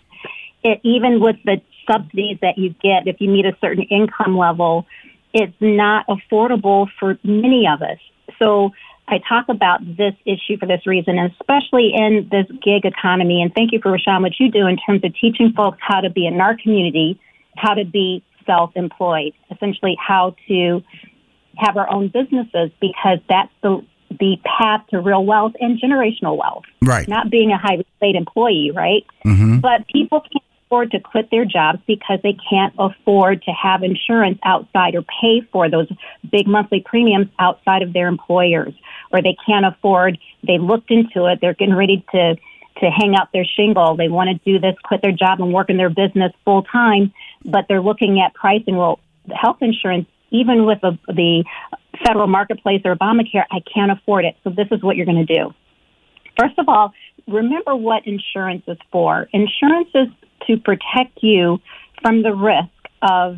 it, 0.63 0.79
even 0.81 1.21
with 1.21 1.35
the 1.45 1.61
subsidies 1.85 2.39
that 2.41 2.57
you 2.57 2.73
get 2.81 3.07
if 3.07 3.21
you 3.21 3.29
meet 3.29 3.45
a 3.45 3.55
certain 3.61 3.83
income 3.83 4.35
level, 4.35 4.87
it's 5.31 5.53
not 5.59 6.07
affordable 6.07 6.87
for 6.99 7.19
many 7.23 7.67
of 7.67 7.83
us. 7.83 7.99
So 8.39 8.71
I 9.07 9.19
talk 9.19 9.45
about 9.49 9.79
this 9.85 10.13
issue 10.25 10.57
for 10.59 10.65
this 10.65 10.85
reason, 10.85 11.17
especially 11.17 11.91
in 11.93 12.27
this 12.29 12.45
gig 12.63 12.85
economy. 12.85 13.41
And 13.41 13.53
thank 13.53 13.71
you 13.71 13.79
for 13.81 13.91
Rushion, 13.91 14.21
what 14.21 14.33
you 14.39 14.51
do 14.51 14.67
in 14.67 14.77
terms 14.77 15.03
of 15.03 15.13
teaching 15.19 15.53
folks 15.55 15.77
how 15.81 16.01
to 16.01 16.09
be 16.09 16.27
in 16.27 16.39
our 16.41 16.57
community, 16.57 17.19
how 17.55 17.73
to 17.73 17.85
be 17.85 18.23
self-employed, 18.45 19.33
essentially 19.51 19.95
how 19.99 20.35
to 20.47 20.83
have 21.57 21.77
our 21.77 21.89
own 21.89 22.09
businesses, 22.09 22.71
because 22.81 23.19
that's 23.29 23.51
the 23.63 23.81
the 24.19 24.37
path 24.45 24.81
to 24.89 25.01
real 25.01 25.25
wealth 25.25 25.51
and 25.59 25.79
generational 25.81 26.37
wealth. 26.37 26.63
Right. 26.81 27.07
Not 27.07 27.29
being 27.29 27.51
a 27.51 27.57
highly 27.57 27.85
paid 28.01 28.15
employee, 28.15 28.71
right? 28.73 29.05
Mm-hmm. 29.25 29.59
But 29.59 29.85
people 29.87 30.21
can't 30.21 30.43
afford 30.67 30.91
to 30.91 30.99
quit 30.99 31.29
their 31.31 31.45
jobs 31.45 31.79
because 31.87 32.19
they 32.23 32.35
can't 32.49 32.73
afford 32.77 33.41
to 33.43 33.51
have 33.51 33.83
insurance 33.83 34.37
outside 34.43 34.95
or 34.95 35.01
pay 35.01 35.41
for 35.51 35.69
those 35.69 35.87
big 36.29 36.47
monthly 36.47 36.81
premiums 36.85 37.27
outside 37.39 37.81
of 37.81 37.93
their 37.93 38.07
employers 38.07 38.73
or 39.11 39.21
they 39.21 39.35
can't 39.45 39.65
afford 39.65 40.17
they 40.45 40.57
looked 40.57 40.91
into 40.91 41.25
it 41.25 41.39
they're 41.41 41.53
getting 41.53 41.75
ready 41.75 42.05
to 42.11 42.35
to 42.81 42.91
hang 42.91 43.15
up 43.15 43.29
their 43.31 43.45
shingle 43.45 43.95
they 43.95 44.09
want 44.09 44.29
to 44.29 44.51
do 44.51 44.59
this 44.59 44.75
quit 44.83 45.01
their 45.01 45.11
job 45.11 45.41
and 45.41 45.53
work 45.53 45.69
in 45.69 45.77
their 45.77 45.89
business 45.89 46.33
full 46.43 46.63
time 46.63 47.13
but 47.45 47.65
they're 47.69 47.81
looking 47.81 48.19
at 48.19 48.33
pricing. 48.33 48.75
Well 48.75 48.99
health 49.33 49.57
insurance 49.61 50.07
even 50.31 50.65
with 50.65 50.81
the, 50.81 50.97
the 51.07 51.45
federal 52.05 52.27
marketplace 52.27 52.81
or 52.83 52.95
obamacare 52.95 53.45
i 53.51 53.59
can't 53.73 53.91
afford 53.91 54.25
it. 54.25 54.35
So 54.43 54.49
this 54.49 54.67
is 54.71 54.83
what 54.83 54.97
you're 54.97 55.05
going 55.05 55.25
to 55.25 55.33
do. 55.33 55.53
First 56.37 56.59
of 56.59 56.67
all 56.67 56.93
remember 57.27 57.75
what 57.75 58.05
insurance 58.05 58.63
is 58.67 58.77
for. 58.91 59.27
Insurance 59.33 59.89
is 59.95 60.07
to 60.45 60.57
protect 60.57 61.19
you 61.21 61.59
from 62.01 62.23
the 62.23 62.33
risk 62.33 62.69
of 63.01 63.37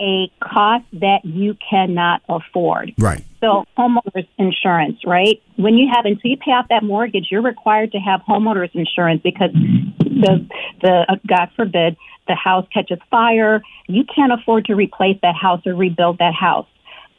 a 0.00 0.30
cost 0.42 0.84
that 0.92 1.24
you 1.24 1.56
cannot 1.70 2.22
afford. 2.28 2.92
Right. 2.98 3.24
So 3.40 3.64
homeowners 3.78 4.26
insurance, 4.38 4.98
right? 5.06 5.40
When 5.56 5.74
you 5.74 5.90
have 5.94 6.04
until 6.04 6.30
you 6.30 6.36
pay 6.36 6.50
off 6.52 6.66
that 6.70 6.82
mortgage, 6.82 7.28
you're 7.30 7.42
required 7.42 7.92
to 7.92 7.98
have 7.98 8.20
homeowners 8.28 8.74
insurance 8.74 9.22
because 9.22 9.52
the 9.52 10.48
the 10.82 11.06
uh, 11.08 11.16
God 11.26 11.50
forbid 11.54 11.96
the 12.26 12.34
house 12.34 12.66
catches 12.72 12.98
fire, 13.10 13.62
you 13.86 14.04
can't 14.04 14.32
afford 14.32 14.64
to 14.66 14.74
replace 14.74 15.18
that 15.22 15.34
house 15.34 15.60
or 15.66 15.74
rebuild 15.74 16.18
that 16.18 16.34
house. 16.34 16.66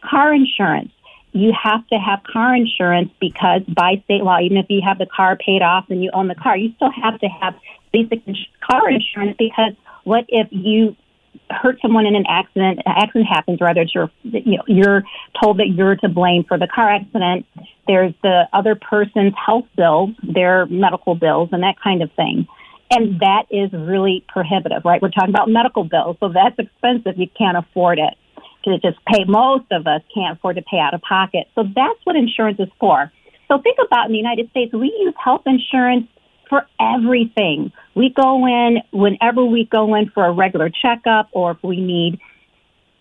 Car 0.01 0.33
insurance. 0.33 0.91
You 1.31 1.53
have 1.63 1.85
to 1.89 1.95
have 1.95 2.23
car 2.23 2.55
insurance 2.55 3.11
because 3.19 3.61
by 3.67 4.01
state 4.05 4.23
law, 4.23 4.39
even 4.39 4.57
if 4.57 4.67
you 4.69 4.81
have 4.85 4.97
the 4.97 5.05
car 5.05 5.35
paid 5.35 5.61
off 5.61 5.85
and 5.89 6.01
you 6.01 6.09
own 6.13 6.27
the 6.27 6.35
car, 6.35 6.57
you 6.57 6.71
still 6.77 6.91
have 6.91 7.19
to 7.19 7.27
have 7.27 7.55
basic 7.91 8.23
car 8.69 8.89
insurance 8.89 9.35
because 9.37 9.73
what 10.03 10.25
if 10.29 10.47
you 10.51 10.95
hurt 11.49 11.79
someone 11.81 12.05
in 12.05 12.15
an 12.15 12.25
accident, 12.27 12.79
an 12.85 12.93
accident 12.95 13.27
happens, 13.27 13.59
rather 13.61 13.81
it's 13.81 13.93
your, 13.93 14.09
you 14.23 14.57
know, 14.57 14.63
you're 14.67 15.03
told 15.41 15.59
that 15.59 15.67
you're 15.67 15.95
to 15.97 16.09
blame 16.09 16.43
for 16.47 16.57
the 16.57 16.67
car 16.67 16.89
accident. 16.89 17.45
There's 17.87 18.13
the 18.23 18.47
other 18.53 18.75
person's 18.75 19.33
health 19.43 19.65
bills, 19.75 20.11
their 20.23 20.65
medical 20.67 21.15
bills, 21.15 21.49
and 21.51 21.63
that 21.63 21.75
kind 21.83 22.01
of 22.01 22.11
thing. 22.13 22.47
And 22.91 23.19
that 23.19 23.45
is 23.49 23.71
really 23.73 24.23
prohibitive, 24.27 24.85
right? 24.85 25.01
We're 25.01 25.09
talking 25.09 25.29
about 25.29 25.49
medical 25.49 25.83
bills, 25.83 26.17
so 26.19 26.29
that's 26.29 26.57
expensive. 26.57 27.17
You 27.17 27.27
can't 27.37 27.57
afford 27.57 27.99
it. 27.99 28.13
To 28.65 28.79
just 28.79 28.97
pay, 29.05 29.25
most 29.27 29.65
of 29.71 29.85
us 29.85 30.01
can't 30.11 30.37
afford 30.37 30.55
to 30.55 30.63
pay 30.63 30.79
out 30.79 30.95
of 30.95 31.01
pocket. 31.01 31.47
So 31.53 31.63
that's 31.63 31.99
what 32.03 32.15
insurance 32.15 32.59
is 32.59 32.69
for. 32.79 33.11
So 33.47 33.59
think 33.59 33.77
about 33.85 34.07
in 34.07 34.11
the 34.11 34.17
United 34.17 34.49
States, 34.49 34.73
we 34.73 34.87
use 34.87 35.13
health 35.23 35.43
insurance 35.45 36.07
for 36.49 36.65
everything. 36.79 37.71
We 37.93 38.09
go 38.09 38.45
in 38.45 38.81
whenever 38.91 39.43
we 39.43 39.65
go 39.65 39.95
in 39.95 40.09
for 40.09 40.25
a 40.25 40.31
regular 40.31 40.69
checkup 40.69 41.29
or 41.31 41.51
if 41.51 41.63
we 41.63 41.79
need, 41.81 42.19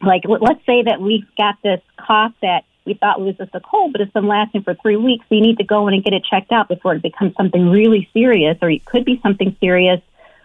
like, 0.00 0.22
let's 0.26 0.64
say 0.66 0.82
that 0.82 1.00
we've 1.00 1.26
got 1.36 1.56
this 1.62 1.80
cough 1.98 2.32
that 2.42 2.64
we 2.84 2.94
thought 2.94 3.20
was 3.20 3.36
just 3.36 3.54
a 3.54 3.60
cold, 3.60 3.92
but 3.92 4.00
it's 4.00 4.12
been 4.12 4.26
lasting 4.26 4.62
for 4.62 4.74
three 4.74 4.96
weeks. 4.96 5.24
We 5.30 5.40
need 5.40 5.58
to 5.58 5.64
go 5.64 5.88
in 5.88 5.94
and 5.94 6.04
get 6.04 6.12
it 6.12 6.24
checked 6.30 6.52
out 6.52 6.68
before 6.68 6.94
it 6.94 7.02
becomes 7.02 7.34
something 7.36 7.70
really 7.70 8.08
serious 8.12 8.58
or 8.60 8.70
it 8.70 8.84
could 8.84 9.04
be 9.04 9.20
something 9.22 9.56
serious. 9.60 10.00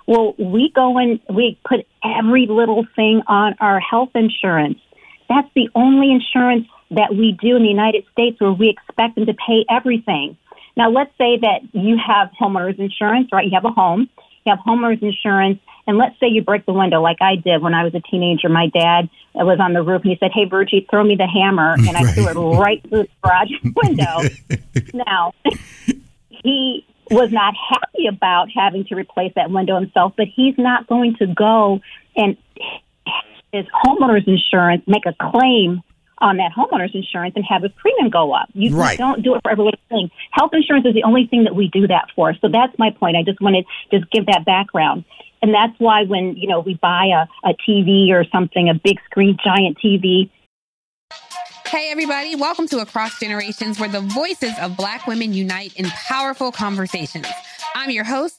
Well, 0.08 0.34
we 0.38 0.72
go 0.74 0.98
in, 1.00 1.20
we 1.30 1.60
put 1.68 1.86
every 2.04 2.48
little 2.48 2.86
thing 2.96 3.22
on 3.28 3.56
our 3.60 3.80
health 3.80 4.12
insurance. 4.16 4.80
That's 5.28 5.50
the 5.54 5.70
only 5.76 6.12
insurance 6.12 6.68
that 6.92 7.14
we 7.14 7.38
do 7.40 7.56
in 7.56 7.62
the 7.62 7.70
United 7.70 8.06
States 8.12 8.40
where 8.42 8.52
we 8.52 8.70
expect 8.70 9.16
them 9.16 9.28
to 9.28 9.34
pay 9.34 9.66
everything. 9.70 10.38
Now, 10.80 10.90
let's 10.90 11.12
say 11.18 11.38
that 11.42 11.60
you 11.74 11.98
have 11.98 12.30
homeowners 12.40 12.80
insurance, 12.80 13.28
right? 13.34 13.44
You 13.44 13.52
have 13.54 13.66
a 13.66 13.70
home, 13.70 14.08
you 14.46 14.56
have 14.56 14.60
homeowners 14.60 15.04
insurance, 15.04 15.60
and 15.86 15.98
let's 15.98 16.18
say 16.22 16.28
you 16.28 16.42
break 16.42 16.66
the 16.66 16.72
window 16.72 17.02
like 17.02 17.18
I 17.20 17.36
did 17.36 17.62
when 17.62 17.74
I 17.74 17.84
was 17.84 17.94
a 17.96 18.00
teenager. 18.00 18.48
My 18.48 18.68
dad 18.68 19.10
was 19.36 19.60
on 19.60 19.74
the 19.74 19.84
roof 19.84 20.04
and 20.04 20.12
he 20.12 20.18
said, 20.22 20.32
Hey, 20.34 20.46
Virgie, 20.46 20.88
throw 20.90 21.04
me 21.04 21.18
the 21.18 21.28
hammer. 21.28 21.74
And 21.74 21.90
I 21.90 22.04
right. 22.04 22.16
threw 22.16 22.30
it 22.30 22.36
right 22.58 22.82
through 22.88 23.04
the 23.04 23.10
garage 23.22 23.50
window. 23.84 24.22
now, 24.94 25.34
he 26.30 26.86
was 27.12 27.30
not 27.34 27.56
happy 27.70 28.08
about 28.08 28.48
having 28.50 28.86
to 28.86 28.96
replace 28.96 29.34
that 29.36 29.52
window 29.52 29.78
himself, 29.78 30.14
but 30.16 30.28
he's 30.34 30.58
not 30.58 30.88
going 30.88 31.16
to 31.16 31.28
go 31.28 31.82
and 32.16 32.38
his 33.52 33.66
homeowner's 33.84 34.28
insurance 34.28 34.84
make 34.88 35.06
a 35.06 35.16
claim 35.32 35.82
on 36.22 36.38
that 36.38 36.52
homeowner's 36.56 36.94
insurance 36.94 37.34
and 37.36 37.46
have 37.46 37.64
his 37.64 37.72
premium 37.78 38.10
go 38.10 38.34
up. 38.34 38.50
You, 38.54 38.76
right. 38.76 38.98
don't 38.98 39.24
do 39.24 39.36
it 39.36 39.42
for 39.44 39.52
every 39.52 39.66
little 39.66 39.80
thing. 39.90 40.10
Health 40.32 40.52
insurance 40.54 40.86
is 40.86 40.94
the 40.94 41.04
only 41.04 41.28
thing 41.28 41.46
that 41.46 41.56
we 41.56 41.68
do 41.68 41.88
that 41.88 42.08
for. 42.16 42.34
So 42.42 42.50
that's 42.50 42.78
my 42.78 42.92
point. 42.92 43.18
I 43.18 43.24
just 43.24 43.42
wanted 43.42 43.66
to 43.92 44.00
just 44.00 44.12
give 44.12 44.26
that 44.28 44.46
background. 44.46 45.06
And 45.42 45.54
that's 45.54 45.74
why 45.80 46.04
when, 46.04 46.36
you 46.36 46.48
know, 46.48 46.60
we 46.60 46.76
buy 46.76 47.06
a, 47.06 47.50
a 47.50 47.54
TV 47.68 48.10
or 48.10 48.26
something, 48.32 48.70
a 48.70 48.74
big 48.74 48.98
screen, 49.10 49.38
giant 49.44 49.78
TV, 49.84 50.30
Hey, 51.66 51.92
everybody, 51.92 52.36
welcome 52.36 52.68
to 52.70 52.80
Across 52.80 53.20
Generations, 53.20 53.80
where 53.80 53.88
the 53.88 54.02
voices 54.02 54.54
of 54.60 54.76
Black 54.76 55.06
women 55.06 55.34
unite 55.34 55.76
in 55.76 55.86
powerful 55.86 56.52
conversations. 56.52 57.28
I'm 57.76 57.92
your 57.92 58.06
host, 58.06 58.39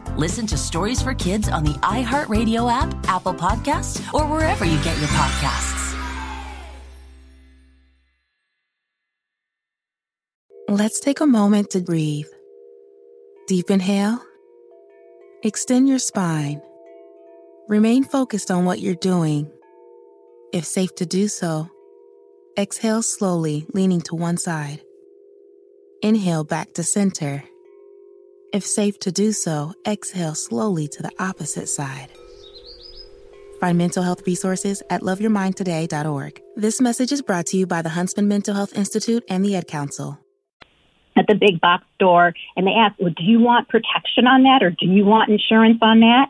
Listen 0.17 0.45
to 0.47 0.57
Stories 0.57 1.01
for 1.01 1.13
Kids 1.13 1.47
on 1.47 1.63
the 1.63 1.73
iHeartRadio 1.75 2.69
app, 2.69 2.93
Apple 3.07 3.33
Podcasts, 3.33 4.13
or 4.13 4.25
wherever 4.27 4.65
you 4.65 4.77
get 4.83 4.97
your 4.99 5.07
podcasts. 5.07 5.79
Let's 10.67 10.99
take 10.99 11.21
a 11.21 11.25
moment 11.25 11.69
to 11.71 11.79
breathe. 11.79 12.27
Deep 13.47 13.69
inhale. 13.69 14.21
Extend 15.43 15.87
your 15.87 15.99
spine. 15.99 16.61
Remain 17.67 18.03
focused 18.03 18.51
on 18.51 18.65
what 18.65 18.79
you're 18.79 18.95
doing. 18.95 19.49
If 20.51 20.65
safe 20.65 20.93
to 20.95 21.05
do 21.05 21.29
so, 21.29 21.69
exhale 22.57 23.01
slowly, 23.01 23.65
leaning 23.73 24.01
to 24.01 24.15
one 24.15 24.37
side. 24.37 24.81
Inhale 26.01 26.43
back 26.43 26.73
to 26.73 26.83
center. 26.83 27.43
If 28.53 28.65
safe 28.65 28.99
to 28.99 29.13
do 29.13 29.31
so, 29.31 29.73
exhale 29.87 30.35
slowly 30.35 30.89
to 30.89 31.01
the 31.01 31.11
opposite 31.19 31.69
side. 31.69 32.09
Find 33.61 33.77
mental 33.77 34.03
health 34.03 34.27
resources 34.27 34.83
at 34.89 35.01
loveyourmindtoday.org. 35.01 36.41
This 36.57 36.81
message 36.81 37.13
is 37.13 37.21
brought 37.21 37.45
to 37.47 37.57
you 37.57 37.65
by 37.65 37.81
the 37.81 37.89
Huntsman 37.89 38.27
Mental 38.27 38.53
Health 38.53 38.75
Institute 38.75 39.23
and 39.29 39.45
the 39.45 39.55
Ad 39.55 39.67
Council. 39.67 40.19
at 41.15 41.27
the 41.27 41.35
big 41.35 41.61
box 41.61 41.85
store 41.95 42.33
and 42.57 42.67
they 42.67 42.71
ask, 42.71 42.95
well, 42.99 43.13
do 43.15 43.23
you 43.23 43.39
want 43.39 43.69
protection 43.69 44.27
on 44.27 44.43
that 44.43 44.63
or 44.63 44.71
do 44.71 44.85
you 44.85 45.05
want 45.05 45.29
insurance 45.29 45.77
on 45.81 46.01
that? 46.01 46.27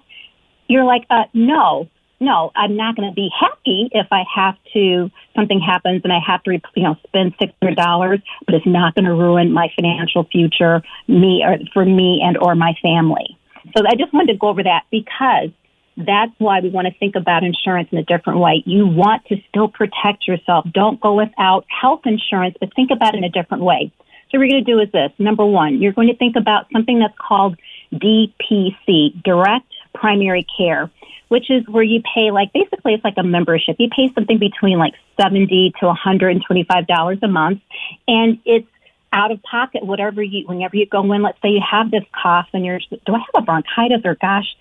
You're 0.67 0.85
like, 0.85 1.05
uh, 1.09 1.23
no, 1.33 1.89
no, 2.21 2.51
I'm 2.55 2.77
not 2.77 2.95
going 2.95 3.09
to 3.09 3.15
be 3.15 3.29
happy 3.37 3.89
if 3.91 4.07
I 4.11 4.23
have 4.33 4.55
to, 4.73 5.09
something 5.35 5.59
happens 5.59 6.01
and 6.03 6.13
I 6.13 6.19
have 6.25 6.43
to, 6.43 6.51
you 6.75 6.83
know, 6.83 6.95
spend 7.07 7.33
$600, 7.37 8.21
but 8.45 8.55
it's 8.55 8.65
not 8.65 8.93
going 8.93 9.05
to 9.05 9.13
ruin 9.13 9.51
my 9.51 9.69
financial 9.75 10.25
future, 10.25 10.83
me 11.07 11.43
or 11.43 11.57
for 11.73 11.83
me 11.83 12.22
and 12.24 12.37
or 12.37 12.53
my 12.55 12.74
family. 12.81 13.37
So 13.75 13.83
I 13.87 13.96
just 13.96 14.13
wanted 14.13 14.33
to 14.33 14.37
go 14.37 14.50
over 14.50 14.63
that 14.63 14.83
because 14.91 15.50
that's 15.98 16.31
why 16.37 16.59
we 16.61 16.69
want 16.69 16.87
to 16.87 16.93
think 17.00 17.15
about 17.15 17.43
insurance 17.43 17.89
in 17.91 17.98
a 17.98 18.03
different 18.03 18.39
way. 18.39 18.63
You 18.65 18.85
want 18.85 19.25
to 19.25 19.37
still 19.50 19.67
protect 19.67 20.27
yourself. 20.27 20.65
Don't 20.72 21.01
go 21.01 21.15
without 21.15 21.65
health 21.67 22.01
insurance, 22.05 22.55
but 22.59 22.74
think 22.75 22.91
about 22.91 23.15
it 23.15 23.17
in 23.17 23.24
a 23.24 23.29
different 23.29 23.63
way. 23.63 23.91
So 24.29 24.37
what 24.37 24.46
we're 24.46 24.51
going 24.51 24.65
to 24.65 24.72
do 24.72 24.79
is 24.79 24.91
this. 24.91 25.11
Number 25.19 25.46
one, 25.46 25.81
you're 25.81 25.91
going 25.91 26.07
to 26.07 26.15
think 26.15 26.35
about 26.37 26.67
something 26.72 27.00
that's 27.00 27.17
called 27.17 27.57
DPC, 27.93 29.22
direct 29.24 29.74
primary 30.01 30.46
care, 30.57 30.90
which 31.29 31.50
is 31.50 31.66
where 31.68 31.83
you 31.83 32.01
pay 32.14 32.31
like 32.31 32.51
basically 32.53 32.94
it's 32.96 33.03
like 33.03 33.14
a 33.18 33.24
membership. 33.24 33.75
You 33.79 33.87
pay 33.96 34.11
something 34.14 34.40
between 34.40 34.79
like 34.79 34.96
70 35.22 35.74
to 35.79 35.85
$125 35.85 37.20
a 37.22 37.27
month 37.27 37.61
and 38.07 38.40
it's 38.44 38.68
out 39.14 39.31
of 39.31 39.42
pocket 39.44 39.85
whatever 39.85 40.24
you 40.24 40.48
whenever 40.48 40.75
you 40.75 40.85
go 40.87 41.11
in, 41.14 41.22
let's 41.22 41.40
say 41.42 41.50
you 41.50 41.61
have 41.70 41.92
this 41.92 42.03
cough 42.11 42.48
and 42.53 42.66
you're 42.66 42.79
do 42.90 43.14
I 43.14 43.20
have 43.20 43.35
a 43.35 43.42
bronchitis 43.42 44.01
or 44.03 44.16
gosh, 44.16 44.55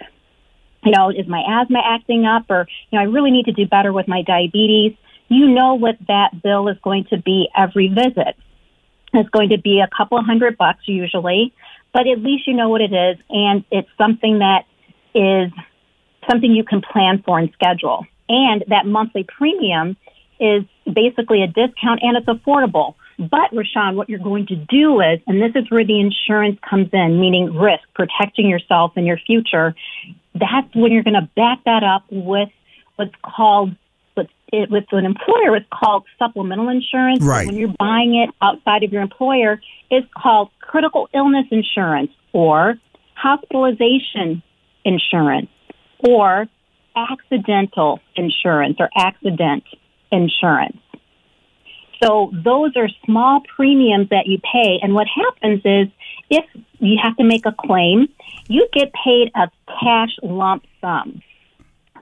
you 0.85 0.93
know, 0.93 1.11
is 1.11 1.27
my 1.27 1.43
asthma 1.49 1.81
acting 1.85 2.27
up 2.27 2.45
or 2.51 2.67
you 2.91 2.99
know, 2.99 3.03
I 3.03 3.07
really 3.07 3.31
need 3.31 3.47
to 3.47 3.53
do 3.53 3.67
better 3.67 3.93
with 3.93 4.09
my 4.09 4.23
diabetes. 4.23 4.95
You 5.29 5.49
know 5.49 5.75
what 5.75 5.97
that 6.09 6.43
bill 6.43 6.69
is 6.69 6.77
going 6.83 7.05
to 7.11 7.19
be 7.19 7.49
every 7.57 7.89
visit. 7.89 8.37
It's 9.15 9.31
going 9.31 9.51
to 9.51 9.59
be 9.59 9.81
a 9.81 9.89
couple 9.97 10.23
hundred 10.23 10.59
bucks 10.59 10.87
usually, 10.87 11.53
but 11.93 12.07
at 12.07 12.19
least 12.19 12.47
you 12.47 12.55
know 12.55 12.69
what 12.69 12.81
it 12.81 12.93
is 12.93 13.17
and 13.31 13.65
it's 13.71 13.89
something 13.97 14.41
that 14.41 14.65
is 15.15 15.51
something 16.29 16.53
you 16.53 16.65
can 16.65 16.81
plan 16.81 17.23
for 17.25 17.39
and 17.39 17.51
schedule. 17.53 18.07
And 18.29 18.65
that 18.69 18.87
monthly 18.87 19.25
premium 19.25 19.97
is 20.39 20.65
basically 20.87 21.43
a 21.43 21.47
discount 21.47 22.01
and 22.03 22.17
it's 22.17 22.27
affordable. 22.27 22.95
But 23.19 23.53
Rushion, 23.53 23.97
what 23.97 24.09
you're 24.09 24.19
going 24.19 24.47
to 24.47 24.57
do 24.57 25.01
is, 25.01 25.21
and 25.27 25.43
this 25.43 25.53
is 25.55 25.71
where 25.71 25.85
the 25.85 26.01
insurance 26.01 26.59
comes 26.69 26.89
in, 26.93 27.21
meaning 27.21 27.55
risk, 27.55 27.83
protecting 27.95 28.49
yourself 28.49 28.93
and 28.97 29.07
your 29.07 29.19
future. 29.19 29.75
That's 30.35 30.75
when 30.75 30.93
you're 30.93 31.03
going 31.03 31.21
to 31.21 31.29
back 31.37 31.65
that 31.65 31.83
up 31.83 32.05
with 32.11 32.49
what's 32.97 33.15
called 33.23 33.75
it, 34.17 34.29
eh, 34.53 34.67
with 34.71 34.85
an 34.93 35.05
employer, 35.05 35.57
it's 35.57 35.67
called 35.73 36.05
supplemental 36.19 36.69
insurance. 36.69 37.23
Right. 37.23 37.47
When 37.47 37.57
you're 37.57 37.75
buying 37.79 38.15
it 38.17 38.35
outside 38.43 38.83
of 38.83 38.93
your 38.93 39.03
employer, 39.03 39.61
it's 39.91 40.07
called 40.17 40.51
critical 40.61 41.09
illness 41.15 41.47
insurance 41.51 42.11
or 42.33 42.77
hospitalization 43.15 44.43
insurance 44.85 45.51
or 45.99 46.47
accidental 46.97 48.01
insurance 48.17 48.77
or 48.79 48.89
accident 48.97 49.65
insurance. 50.11 50.79
So 52.03 52.33
those 52.33 52.73
are 52.77 52.89
small 53.05 53.43
premiums 53.55 54.09
that 54.09 54.27
you 54.27 54.39
pay. 54.39 54.79
And 54.83 54.95
what 54.95 55.07
happens 55.07 55.61
is 55.65 55.89
if 56.31 56.45
you 56.79 56.99
have 57.03 57.17
to 57.19 57.25
make 57.25 57.45
a 57.45 57.53
claim, 57.53 58.09
you 58.49 58.69
get 58.73 58.91
paid 58.93 59.31
a 59.35 59.51
cash 59.67 60.17
lump 60.23 60.65
sum. 60.81 61.23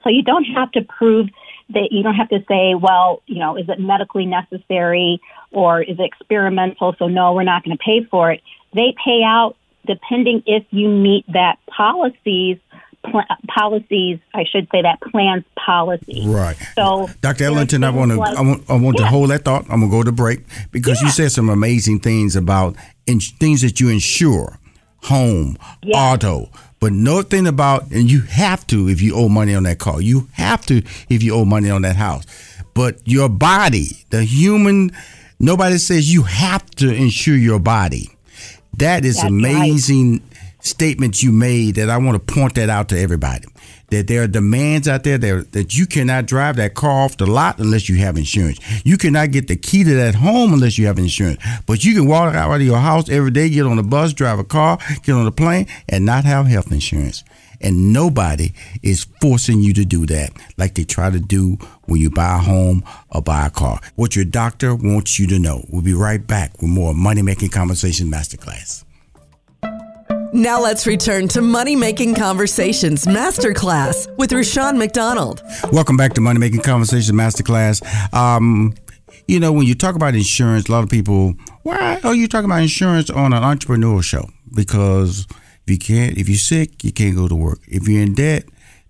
So 0.03 0.09
you 0.09 0.23
don't 0.23 0.45
have 0.45 0.71
to 0.71 0.81
prove 0.81 1.27
that 1.71 1.89
you 1.91 2.01
don't 2.01 2.15
have 2.15 2.29
to 2.29 2.39
say, 2.47 2.75
well, 2.75 3.21
you 3.27 3.39
know, 3.39 3.57
is 3.57 3.67
it 3.67 3.79
medically 3.79 4.25
necessary 4.25 5.19
or 5.51 5.81
is 5.81 5.99
it 5.99 6.03
experimental? 6.03 6.95
So 6.97 7.07
no, 7.07 7.33
we're 7.33 7.43
not 7.43 7.63
going 7.63 7.77
to 7.77 7.83
pay 7.83 8.07
for 8.09 8.31
it. 8.31 8.41
They 8.73 8.95
pay 9.03 9.21
out 9.23 9.55
depending 9.85 10.43
if 10.45 10.63
you 10.71 10.89
meet 10.89 11.25
that 11.33 11.57
policies, 11.67 12.57
pl- 13.03 13.23
policies, 13.47 14.19
I 14.33 14.43
should 14.51 14.67
say 14.71 14.81
that 14.81 14.99
plans 15.01 15.43
policy. 15.55 16.23
Right. 16.27 16.55
So 16.75 17.09
Dr. 17.21 17.45
Ellington, 17.45 17.83
I 17.83 17.89
want 17.89 18.11
to 18.11 18.17
like- 18.17 18.37
I 18.37 18.41
want, 18.41 18.63
I 18.69 18.75
want 18.75 18.97
to 18.97 19.05
hold 19.05 19.29
that 19.31 19.45
thought. 19.45 19.63
I'm 19.69 19.79
gonna 19.81 19.89
go 19.91 20.03
to 20.03 20.11
break 20.11 20.41
because 20.71 21.01
you 21.01 21.09
said 21.09 21.31
some 21.31 21.49
amazing 21.49 21.99
things 21.99 22.35
about 22.35 22.75
in, 23.07 23.19
things 23.19 23.61
that 23.61 23.79
you 23.79 23.89
insure, 23.89 24.59
home, 25.03 25.57
auto, 25.93 26.49
but 26.79 26.93
nothing 26.93 27.47
about 27.47 27.89
and 27.91 28.09
you 28.09 28.21
have 28.21 28.65
to 28.67 28.87
if 28.89 29.01
you 29.01 29.15
owe 29.15 29.29
money 29.29 29.53
on 29.55 29.63
that 29.63 29.79
car. 29.79 30.01
You 30.01 30.27
have 30.33 30.65
to 30.67 30.77
if 31.09 31.23
you 31.23 31.33
owe 31.33 31.45
money 31.45 31.69
on 31.69 31.81
that 31.83 31.95
house. 31.95 32.25
But 32.73 32.99
your 33.05 33.27
body, 33.29 34.05
the 34.09 34.23
human, 34.23 34.91
nobody 35.39 35.77
says 35.77 36.13
you 36.13 36.23
have 36.23 36.65
to 36.77 36.93
insure 36.93 37.35
your 37.35 37.59
body. 37.59 38.09
That 38.77 39.03
is 39.03 39.15
That's 39.17 39.27
amazing 39.27 40.21
statement 40.59 41.23
you 41.23 41.31
made 41.31 41.75
that 41.75 41.89
I 41.89 41.97
want 41.97 42.15
to 42.15 42.33
point 42.33 42.55
that 42.55 42.69
out 42.69 42.89
to 42.89 42.99
everybody. 42.99 43.47
That 43.89 44.07
there 44.07 44.23
are 44.23 44.27
demands 44.27 44.87
out 44.87 45.03
there 45.03 45.17
that, 45.17 45.51
that 45.53 45.75
you 45.75 45.87
cannot 45.87 46.27
drive 46.27 46.57
that 46.57 46.75
car 46.75 46.91
off 46.91 47.17
the 47.17 47.25
lot 47.25 47.57
unless 47.59 47.89
you 47.89 47.95
have 47.97 48.17
insurance. 48.17 48.59
You 48.85 48.97
cannot 48.97 49.31
get 49.31 49.47
the 49.47 49.55
key 49.55 49.83
to 49.83 49.95
that 49.95 50.15
home 50.15 50.53
unless 50.53 50.77
you 50.77 50.85
have 50.85 50.99
insurance. 50.99 51.41
But 51.65 51.83
you 51.83 51.95
can 51.95 52.07
walk 52.07 52.35
out 52.35 52.53
of 52.53 52.61
your 52.61 52.77
house 52.77 53.09
every 53.09 53.31
day, 53.31 53.49
get 53.49 53.65
on 53.65 53.79
a 53.79 53.83
bus, 53.83 54.13
drive 54.13 54.37
a 54.37 54.43
car, 54.43 54.77
get 55.03 55.13
on 55.13 55.25
a 55.25 55.31
plane, 55.31 55.65
and 55.87 56.05
not 56.05 56.23
have 56.25 56.45
health 56.45 56.71
insurance. 56.71 57.23
And 57.61 57.91
nobody 57.91 58.53
is 58.83 59.05
forcing 59.19 59.61
you 59.61 59.73
to 59.73 59.85
do 59.85 60.05
that 60.05 60.31
like 60.57 60.75
they 60.75 60.83
try 60.83 61.09
to 61.09 61.19
do 61.19 61.57
when 61.85 61.99
you 61.99 62.09
buy 62.09 62.35
a 62.35 62.39
home 62.39 62.83
or 63.09 63.21
buy 63.21 63.47
a 63.47 63.49
car. 63.49 63.81
What 63.95 64.15
your 64.15 64.25
doctor 64.25 64.75
wants 64.75 65.19
you 65.19 65.27
to 65.27 65.39
know. 65.39 65.65
We'll 65.69 65.81
be 65.81 65.93
right 65.93 66.25
back 66.25 66.61
with 66.61 66.69
more 66.69 66.93
Money 66.93 67.21
Making 67.21 67.49
Conversation 67.49 68.07
Masterclass. 68.07 68.85
Now 70.33 70.61
let's 70.61 70.85
return 70.85 71.27
to 71.29 71.41
Money 71.41 71.75
Making 71.75 72.13
Conversations 72.13 73.05
Masterclass 73.05 74.15
with 74.17 74.31
Rushion 74.31 74.77
McDonald. 74.77 75.41
Welcome 75.71 75.97
back 75.97 76.13
to 76.13 76.21
Money 76.21 76.39
Making 76.39 76.61
Conversations 76.61 77.11
Masterclass. 77.11 77.81
Um, 78.13 78.75
you 79.27 79.39
know, 79.39 79.51
when 79.51 79.65
you 79.65 79.73
talk 79.73 79.95
about 79.95 80.13
insurance, 80.13 80.69
a 80.69 80.71
lot 80.71 80.83
of 80.83 80.89
people, 80.89 81.33
why 81.63 81.99
are 82.03 82.13
you 82.13 82.27
talking 82.27 82.45
about 82.45 82.61
insurance 82.61 83.09
on 83.09 83.33
an 83.33 83.43
entrepreneur 83.43 84.03
show? 84.03 84.29
Because 84.53 85.25
if 85.65 85.71
you 85.71 85.77
can't, 85.79 86.15
if 86.15 86.29
you're 86.29 86.37
sick, 86.37 86.83
you 86.83 86.91
can't 86.91 87.15
go 87.15 87.27
to 87.27 87.35
work. 87.35 87.59
If 87.67 87.87
you're 87.87 88.03
in 88.03 88.13
debt, 88.13 88.45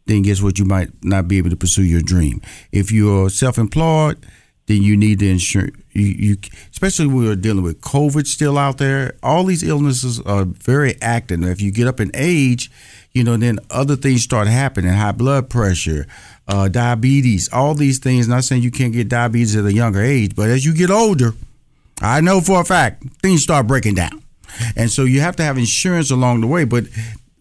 then 0.07 0.23
guess 0.23 0.41
what? 0.41 0.59
You 0.59 0.65
might 0.65 0.89
not 1.03 1.29
be 1.29 1.37
able 1.37 1.51
to 1.51 1.55
pursue 1.55 1.83
your 1.83 2.01
dream. 2.01 2.41
If 2.73 2.91
you're 2.91 3.29
self-employed, 3.29 4.25
then 4.69 4.83
you 4.83 4.95
need 4.95 5.17
the 5.17 5.31
insurance. 5.31 5.75
You, 5.93 6.03
you, 6.03 6.37
especially 6.69 7.07
when 7.07 7.25
we're 7.25 7.35
dealing 7.35 7.63
with 7.63 7.81
COVID 7.81 8.27
still 8.27 8.55
out 8.55 8.77
there. 8.77 9.15
All 9.23 9.43
these 9.43 9.63
illnesses 9.63 10.21
are 10.21 10.45
very 10.45 10.93
active. 11.01 11.41
If 11.41 11.59
you 11.59 11.71
get 11.71 11.87
up 11.87 11.99
in 11.99 12.11
age, 12.13 12.69
you 13.11 13.23
know, 13.23 13.35
then 13.35 13.57
other 13.71 13.95
things 13.95 14.21
start 14.21 14.47
happening: 14.47 14.93
high 14.93 15.11
blood 15.11 15.49
pressure, 15.49 16.05
uh, 16.47 16.67
diabetes, 16.67 17.49
all 17.51 17.73
these 17.73 17.97
things. 17.97 18.27
Not 18.27 18.43
saying 18.43 18.61
you 18.61 18.69
can't 18.69 18.93
get 18.93 19.09
diabetes 19.09 19.55
at 19.55 19.65
a 19.65 19.73
younger 19.73 20.03
age, 20.03 20.35
but 20.35 20.51
as 20.51 20.63
you 20.63 20.75
get 20.75 20.91
older, 20.91 21.33
I 21.99 22.21
know 22.21 22.39
for 22.39 22.61
a 22.61 22.63
fact 22.63 23.03
things 23.23 23.41
start 23.41 23.65
breaking 23.65 23.95
down, 23.95 24.21
and 24.75 24.91
so 24.91 25.03
you 25.03 25.21
have 25.21 25.35
to 25.37 25.43
have 25.43 25.57
insurance 25.57 26.11
along 26.11 26.41
the 26.41 26.47
way. 26.47 26.63
But 26.63 26.85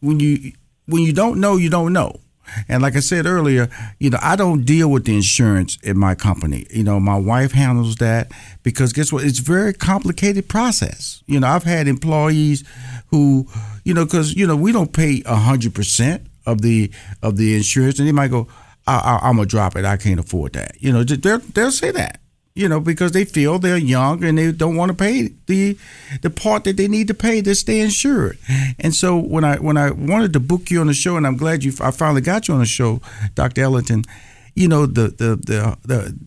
when 0.00 0.18
you 0.18 0.52
when 0.86 1.02
you 1.02 1.12
don't 1.12 1.40
know, 1.40 1.58
you 1.58 1.68
don't 1.68 1.92
know. 1.92 2.20
And 2.68 2.82
like 2.82 2.96
I 2.96 3.00
said 3.00 3.26
earlier, 3.26 3.68
you 3.98 4.10
know, 4.10 4.18
I 4.22 4.36
don't 4.36 4.64
deal 4.64 4.90
with 4.90 5.04
the 5.04 5.14
insurance 5.14 5.78
in 5.82 5.98
my 5.98 6.14
company. 6.14 6.66
You 6.70 6.84
know, 6.84 7.00
my 7.00 7.18
wife 7.18 7.52
handles 7.52 7.96
that 7.96 8.32
because 8.62 8.92
guess 8.92 9.12
what? 9.12 9.24
It's 9.24 9.40
a 9.40 9.42
very 9.42 9.72
complicated 9.72 10.48
process. 10.48 11.22
You 11.26 11.40
know, 11.40 11.48
I've 11.48 11.64
had 11.64 11.88
employees 11.88 12.64
who, 13.08 13.48
you 13.84 13.94
know, 13.94 14.04
because 14.04 14.34
you 14.34 14.46
know 14.46 14.56
we 14.56 14.72
don't 14.72 14.92
pay 14.92 15.22
hundred 15.22 15.74
percent 15.74 16.26
of 16.46 16.62
the 16.62 16.90
of 17.22 17.36
the 17.36 17.56
insurance, 17.56 17.98
and 17.98 18.08
they 18.08 18.12
might 18.12 18.30
go, 18.30 18.48
I, 18.86 19.20
am 19.22 19.36
gonna 19.36 19.46
drop 19.46 19.76
it. 19.76 19.84
I 19.84 19.96
can't 19.96 20.20
afford 20.20 20.54
that." 20.54 20.76
You 20.80 20.92
know, 20.92 21.04
they'll 21.04 21.38
they'll 21.38 21.72
say 21.72 21.90
that 21.92 22.20
you 22.58 22.68
know, 22.68 22.80
because 22.80 23.12
they 23.12 23.24
feel 23.24 23.60
they're 23.60 23.76
young 23.76 24.24
and 24.24 24.36
they 24.36 24.50
don't 24.50 24.74
want 24.74 24.90
to 24.90 24.96
pay 24.96 25.30
the 25.46 25.78
the 26.22 26.28
part 26.28 26.64
that 26.64 26.76
they 26.76 26.88
need 26.88 27.06
to 27.06 27.14
pay 27.14 27.40
to 27.40 27.54
stay 27.54 27.78
insured. 27.78 28.36
And 28.80 28.92
so 28.92 29.16
when 29.16 29.44
I 29.44 29.58
when 29.58 29.76
I 29.76 29.92
wanted 29.92 30.32
to 30.32 30.40
book 30.40 30.68
you 30.68 30.80
on 30.80 30.88
the 30.88 30.94
show, 30.94 31.16
and 31.16 31.24
I'm 31.24 31.36
glad 31.36 31.62
you 31.62 31.72
I 31.80 31.92
finally 31.92 32.20
got 32.20 32.48
you 32.48 32.54
on 32.54 32.60
the 32.60 32.66
show, 32.66 33.00
Dr. 33.36 33.62
Ellington, 33.62 34.04
you 34.56 34.66
know 34.66 34.86
the 34.86 35.02
the 35.02 35.36
the 35.36 35.78
the 35.84 36.18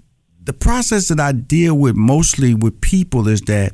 the 0.42 0.54
process 0.54 1.10
that 1.10 1.20
I 1.20 1.34
deal 1.34 1.78
with 1.78 1.98
mostly 1.98 2.54
with 2.54 2.80
people 2.80 3.28
is 3.28 3.42
that 3.42 3.74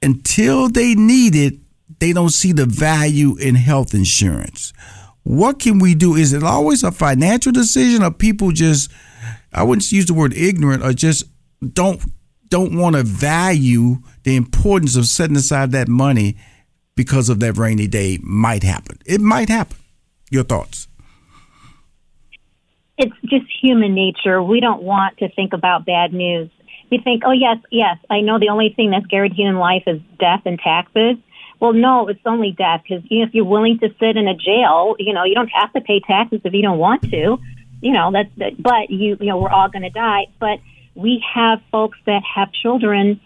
until 0.00 0.70
they 0.70 0.94
need 0.94 1.34
it, 1.36 1.54
they 1.98 2.14
don't 2.14 2.30
see 2.30 2.52
the 2.52 2.64
value 2.64 3.36
in 3.36 3.56
health 3.56 3.92
insurance. 3.92 4.72
What 5.22 5.60
can 5.60 5.78
we 5.78 5.94
do? 5.94 6.16
Is 6.16 6.32
it 6.32 6.42
always 6.42 6.82
a 6.82 6.90
financial 6.90 7.52
decision, 7.52 8.02
or 8.02 8.10
people 8.10 8.52
just 8.52 8.90
I 9.52 9.62
wouldn't 9.64 9.92
use 9.92 10.06
the 10.06 10.14
word 10.14 10.32
ignorant, 10.34 10.82
or 10.82 10.94
just 10.94 11.24
don't 11.62 12.02
don't 12.48 12.76
want 12.76 12.96
to 12.96 13.02
value 13.02 13.96
the 14.24 14.36
importance 14.36 14.94
of 14.94 15.06
setting 15.06 15.36
aside 15.36 15.72
that 15.72 15.88
money 15.88 16.36
because 16.94 17.30
of 17.30 17.40
that 17.40 17.56
rainy 17.56 17.86
day 17.86 18.18
might 18.22 18.62
happen. 18.62 18.98
It 19.06 19.20
might 19.20 19.48
happen. 19.48 19.78
Your 20.30 20.44
thoughts? 20.44 20.88
It's 22.98 23.16
just 23.24 23.46
human 23.62 23.94
nature. 23.94 24.42
We 24.42 24.60
don't 24.60 24.82
want 24.82 25.18
to 25.18 25.30
think 25.30 25.54
about 25.54 25.86
bad 25.86 26.12
news. 26.12 26.50
We 26.90 26.98
think, 26.98 27.22
oh, 27.26 27.32
yes, 27.32 27.56
yes, 27.70 27.96
I 28.10 28.20
know 28.20 28.38
the 28.38 28.50
only 28.50 28.74
thing 28.76 28.90
that's 28.90 29.06
guaranteed 29.06 29.46
in 29.46 29.56
life 29.56 29.84
is 29.86 30.00
death 30.18 30.42
and 30.44 30.58
taxes. 30.58 31.16
Well, 31.58 31.72
no, 31.72 32.08
it's 32.08 32.20
only 32.26 32.52
death 32.52 32.82
because 32.82 33.02
you 33.08 33.20
know, 33.20 33.26
if 33.26 33.34
you're 33.34 33.46
willing 33.46 33.78
to 33.78 33.88
sit 33.98 34.16
in 34.16 34.28
a 34.28 34.34
jail, 34.34 34.94
you 34.98 35.14
know, 35.14 35.24
you 35.24 35.34
don't 35.34 35.48
have 35.48 35.72
to 35.72 35.80
pay 35.80 36.00
taxes 36.06 36.42
if 36.44 36.52
you 36.52 36.60
don't 36.60 36.78
want 36.78 37.02
to. 37.10 37.38
You 37.80 37.92
know, 37.92 38.10
that's, 38.12 38.28
that, 38.36 38.62
but 38.62 38.90
you, 38.90 39.16
you 39.20 39.26
know, 39.26 39.38
we're 39.38 39.50
all 39.50 39.70
going 39.70 39.82
to 39.82 39.90
die. 39.90 40.26
But 40.38 40.58
we 40.94 41.24
have 41.34 41.60
folks 41.70 41.98
that 42.06 42.22
have 42.34 42.52
children, 42.52 43.20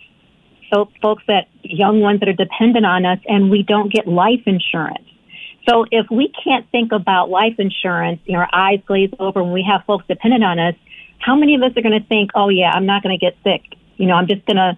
so 0.73 0.89
folks 1.03 1.23
that 1.29 1.49
young 1.63 2.01
ones 2.01 2.21
that 2.21 2.29
are 2.29 2.33
dependent 2.33 2.87
on 2.87 3.05
us, 3.05 3.19
and 3.27 3.51
we 3.51 3.63
don't 3.63 3.93
get 3.93 4.07
life 4.07 4.43
insurance. 4.47 5.07
So 5.69 5.85
if 5.91 6.07
we 6.11 6.33
can't 6.45 6.71
think 6.71 6.93
about 6.93 7.29
life 7.29 7.55
insurance, 7.59 8.21
you 8.25 8.35
know, 8.35 8.41
our 8.41 8.49
eyes 8.53 8.81
glaze 8.87 9.11
over 9.19 9.43
when 9.43 9.53
we 9.53 9.67
have 9.69 9.85
folks 9.85 10.05
dependent 10.07 10.45
on 10.45 10.59
us, 10.59 10.75
how 11.19 11.35
many 11.35 11.55
of 11.55 11.63
us 11.63 11.73
are 11.77 11.83
going 11.83 12.01
to 12.01 12.07
think, 12.07 12.31
oh 12.35 12.49
yeah, 12.49 12.71
I'm 12.73 12.87
not 12.87 13.03
going 13.03 13.19
to 13.19 13.25
get 13.25 13.37
sick. 13.43 13.77
You 13.97 14.07
know, 14.07 14.15
I'm 14.15 14.29
just 14.29 14.47
going 14.47 14.57
to, 14.57 14.77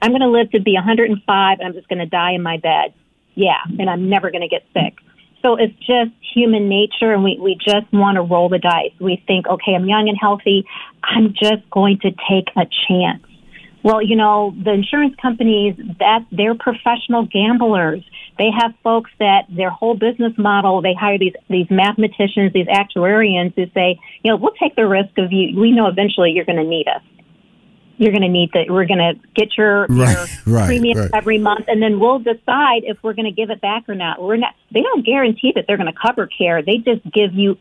I'm 0.00 0.10
going 0.10 0.20
to 0.20 0.28
live 0.28 0.50
to 0.52 0.60
be 0.60 0.74
105 0.74 1.58
and 1.58 1.66
I'm 1.66 1.74
just 1.74 1.88
going 1.88 1.98
to 1.98 2.06
die 2.06 2.32
in 2.32 2.42
my 2.42 2.58
bed. 2.58 2.94
Yeah. 3.34 3.58
And 3.78 3.90
I'm 3.90 4.08
never 4.08 4.30
going 4.30 4.42
to 4.42 4.48
get 4.48 4.64
sick. 4.72 4.98
So 5.42 5.56
it's 5.56 5.74
just 5.78 6.10
human 6.34 6.68
nature 6.68 7.12
and 7.12 7.22
we, 7.22 7.38
we 7.40 7.54
just 7.54 7.92
want 7.92 8.16
to 8.16 8.22
roll 8.22 8.48
the 8.48 8.58
dice. 8.58 8.92
We 9.00 9.22
think, 9.26 9.46
okay, 9.46 9.74
I'm 9.74 9.86
young 9.86 10.08
and 10.08 10.18
healthy. 10.20 10.64
I'm 11.02 11.32
just 11.32 11.68
going 11.70 11.98
to 12.00 12.10
take 12.28 12.48
a 12.56 12.66
chance. 12.88 13.22
Well, 13.84 14.02
you 14.02 14.16
know, 14.16 14.54
the 14.62 14.72
insurance 14.72 15.14
companies, 15.22 15.76
that 16.00 16.26
they're 16.32 16.56
professional 16.56 17.26
gamblers. 17.26 18.02
They 18.36 18.50
have 18.56 18.74
folks 18.82 19.10
that 19.20 19.46
their 19.48 19.70
whole 19.70 19.96
business 19.96 20.32
model, 20.36 20.82
they 20.82 20.94
hire 20.94 21.18
these, 21.18 21.34
these 21.48 21.66
mathematicians, 21.70 22.52
these 22.52 22.66
actuarians 22.66 23.54
who 23.54 23.66
say, 23.74 23.98
you 24.22 24.30
know, 24.30 24.36
we'll 24.36 24.54
take 24.60 24.74
the 24.74 24.86
risk 24.86 25.16
of 25.18 25.32
you. 25.32 25.58
We 25.58 25.70
know 25.70 25.86
eventually 25.86 26.32
you're 26.32 26.44
going 26.44 26.58
to 26.58 26.68
need 26.68 26.88
us 26.88 27.02
you're 27.98 28.12
going 28.12 28.22
to 28.22 28.28
need 28.28 28.50
that. 28.54 28.66
We're 28.68 28.86
going 28.86 28.98
to 28.98 29.14
get 29.34 29.56
your, 29.56 29.86
right, 29.88 30.28
your 30.46 30.56
right, 30.56 30.66
premium 30.66 30.98
right. 30.98 31.10
every 31.12 31.38
month, 31.38 31.66
and 31.68 31.82
then 31.82 32.00
we'll 32.00 32.20
decide 32.20 32.82
if 32.84 32.96
we're 33.02 33.14
going 33.14 33.26
to 33.26 33.32
give 33.32 33.50
it 33.50 33.60
back 33.60 33.88
or 33.88 33.94
not. 33.94 34.22
We're 34.22 34.36
not. 34.36 34.54
They 34.72 34.82
don't 34.82 35.04
guarantee 35.04 35.52
that 35.54 35.66
they're 35.66 35.76
going 35.76 35.92
to 35.92 35.98
cover 36.00 36.26
care. 36.26 36.62
They 36.62 36.78
just 36.78 37.02
give 37.12 37.34
you 37.34 37.58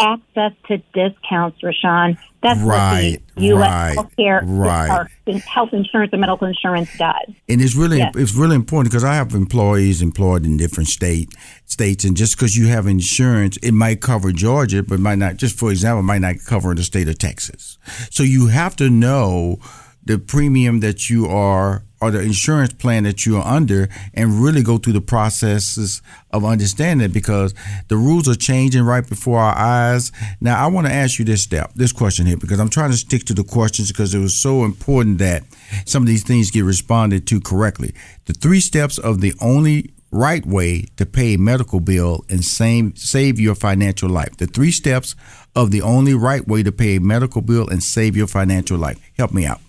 access 0.00 0.52
to 0.68 0.78
discounts, 0.94 1.62
Rushion. 1.62 2.18
That's 2.42 2.60
right, 2.60 3.20
what 3.34 3.36
the 3.36 3.46
U.S. 3.48 3.60
Right, 3.60 3.96
healthcare, 3.96 4.40
right. 4.44 5.42
health 5.42 5.74
insurance 5.74 6.10
and 6.12 6.22
medical 6.22 6.46
insurance 6.46 6.88
does. 6.96 7.34
And 7.50 7.60
it's 7.60 7.74
really 7.74 7.98
yes. 7.98 8.14
it's 8.16 8.34
really 8.34 8.56
important 8.56 8.90
because 8.90 9.04
I 9.04 9.14
have 9.14 9.34
employees 9.34 10.00
employed 10.00 10.46
in 10.46 10.56
different 10.56 10.88
state 10.88 11.34
states, 11.66 12.04
and 12.04 12.16
just 12.16 12.36
because 12.36 12.56
you 12.56 12.68
have 12.68 12.86
insurance, 12.86 13.58
it 13.58 13.72
might 13.72 14.00
cover 14.00 14.32
Georgia, 14.32 14.82
but 14.82 15.00
might 15.00 15.18
not. 15.18 15.36
Just 15.36 15.58
for 15.58 15.70
example, 15.70 16.02
might 16.02 16.22
not 16.22 16.36
cover 16.46 16.74
the 16.74 16.82
state 16.82 17.08
of 17.08 17.18
Texas. 17.18 17.76
So 18.10 18.22
you 18.22 18.46
have 18.46 18.74
to 18.76 18.88
know 18.88 19.58
the 20.04 20.18
premium 20.18 20.80
that 20.80 21.10
you 21.10 21.26
are 21.26 21.84
or 22.00 22.10
the 22.10 22.20
insurance 22.20 22.72
plan 22.72 23.04
that 23.04 23.26
you 23.26 23.36
are 23.36 23.46
under 23.46 23.88
and 24.14 24.42
really 24.42 24.62
go 24.62 24.78
through 24.78 24.94
the 24.94 25.00
processes 25.00 26.00
of 26.30 26.44
understanding 26.44 27.10
because 27.10 27.54
the 27.88 27.96
rules 27.96 28.28
are 28.28 28.34
changing 28.34 28.82
right 28.82 29.06
before 29.06 29.38
our 29.38 29.56
eyes. 29.56 30.10
Now, 30.40 30.64
I 30.64 30.68
want 30.68 30.86
to 30.86 30.92
ask 30.92 31.18
you 31.18 31.24
this 31.24 31.42
step, 31.42 31.72
this 31.74 31.92
question 31.92 32.26
here, 32.26 32.38
because 32.38 32.58
I'm 32.58 32.70
trying 32.70 32.90
to 32.90 32.96
stick 32.96 33.24
to 33.24 33.34
the 33.34 33.44
questions 33.44 33.88
because 33.92 34.14
it 34.14 34.18
was 34.18 34.34
so 34.34 34.64
important 34.64 35.18
that 35.18 35.42
some 35.84 36.02
of 36.02 36.06
these 36.06 36.24
things 36.24 36.50
get 36.50 36.64
responded 36.64 37.26
to 37.28 37.40
correctly. 37.40 37.94
The 38.24 38.32
three 38.32 38.60
steps 38.60 38.96
of 38.96 39.20
the 39.20 39.34
only 39.40 39.92
right 40.10 40.44
way 40.44 40.86
to 40.96 41.06
pay 41.06 41.34
a 41.34 41.38
medical 41.38 41.80
bill 41.80 42.24
and 42.28 42.44
save, 42.44 42.98
save 42.98 43.38
your 43.38 43.54
financial 43.54 44.08
life. 44.08 44.36
The 44.38 44.46
three 44.46 44.72
steps 44.72 45.14
of 45.54 45.70
the 45.70 45.82
only 45.82 46.14
right 46.14 46.46
way 46.48 46.62
to 46.62 46.72
pay 46.72 46.96
a 46.96 47.00
medical 47.00 47.42
bill 47.42 47.68
and 47.68 47.82
save 47.82 48.16
your 48.16 48.26
financial 48.26 48.78
life. 48.78 48.98
Help 49.16 49.32
me 49.32 49.44
out. 49.44 49.60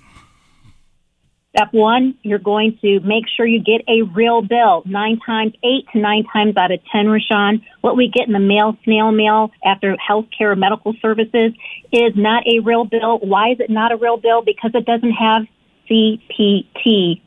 Step 1.55 1.67
one, 1.73 2.15
you're 2.23 2.39
going 2.39 2.77
to 2.81 3.01
make 3.01 3.25
sure 3.35 3.45
you 3.45 3.61
get 3.61 3.81
a 3.89 4.03
real 4.03 4.41
bill. 4.41 4.83
Nine 4.85 5.19
times, 5.25 5.53
eight 5.65 5.85
to 5.91 5.99
nine 5.99 6.23
times 6.31 6.55
out 6.55 6.71
of 6.71 6.79
ten, 6.89 7.07
Rushion, 7.09 7.61
what 7.81 7.97
we 7.97 8.07
get 8.07 8.25
in 8.25 8.31
the 8.31 8.39
mail, 8.39 8.77
snail 8.85 9.11
mail 9.11 9.51
after 9.65 9.97
healthcare 9.97 10.53
or 10.53 10.55
medical 10.55 10.93
services 11.01 11.51
is 11.91 12.13
not 12.15 12.47
a 12.47 12.59
real 12.59 12.85
bill. 12.85 13.19
Why 13.19 13.51
is 13.51 13.59
it 13.59 13.69
not 13.69 13.91
a 13.91 13.97
real 13.97 14.15
bill? 14.15 14.41
Because 14.45 14.71
it 14.73 14.85
doesn't 14.85 15.11
have 15.11 15.43
CPT 15.89 17.19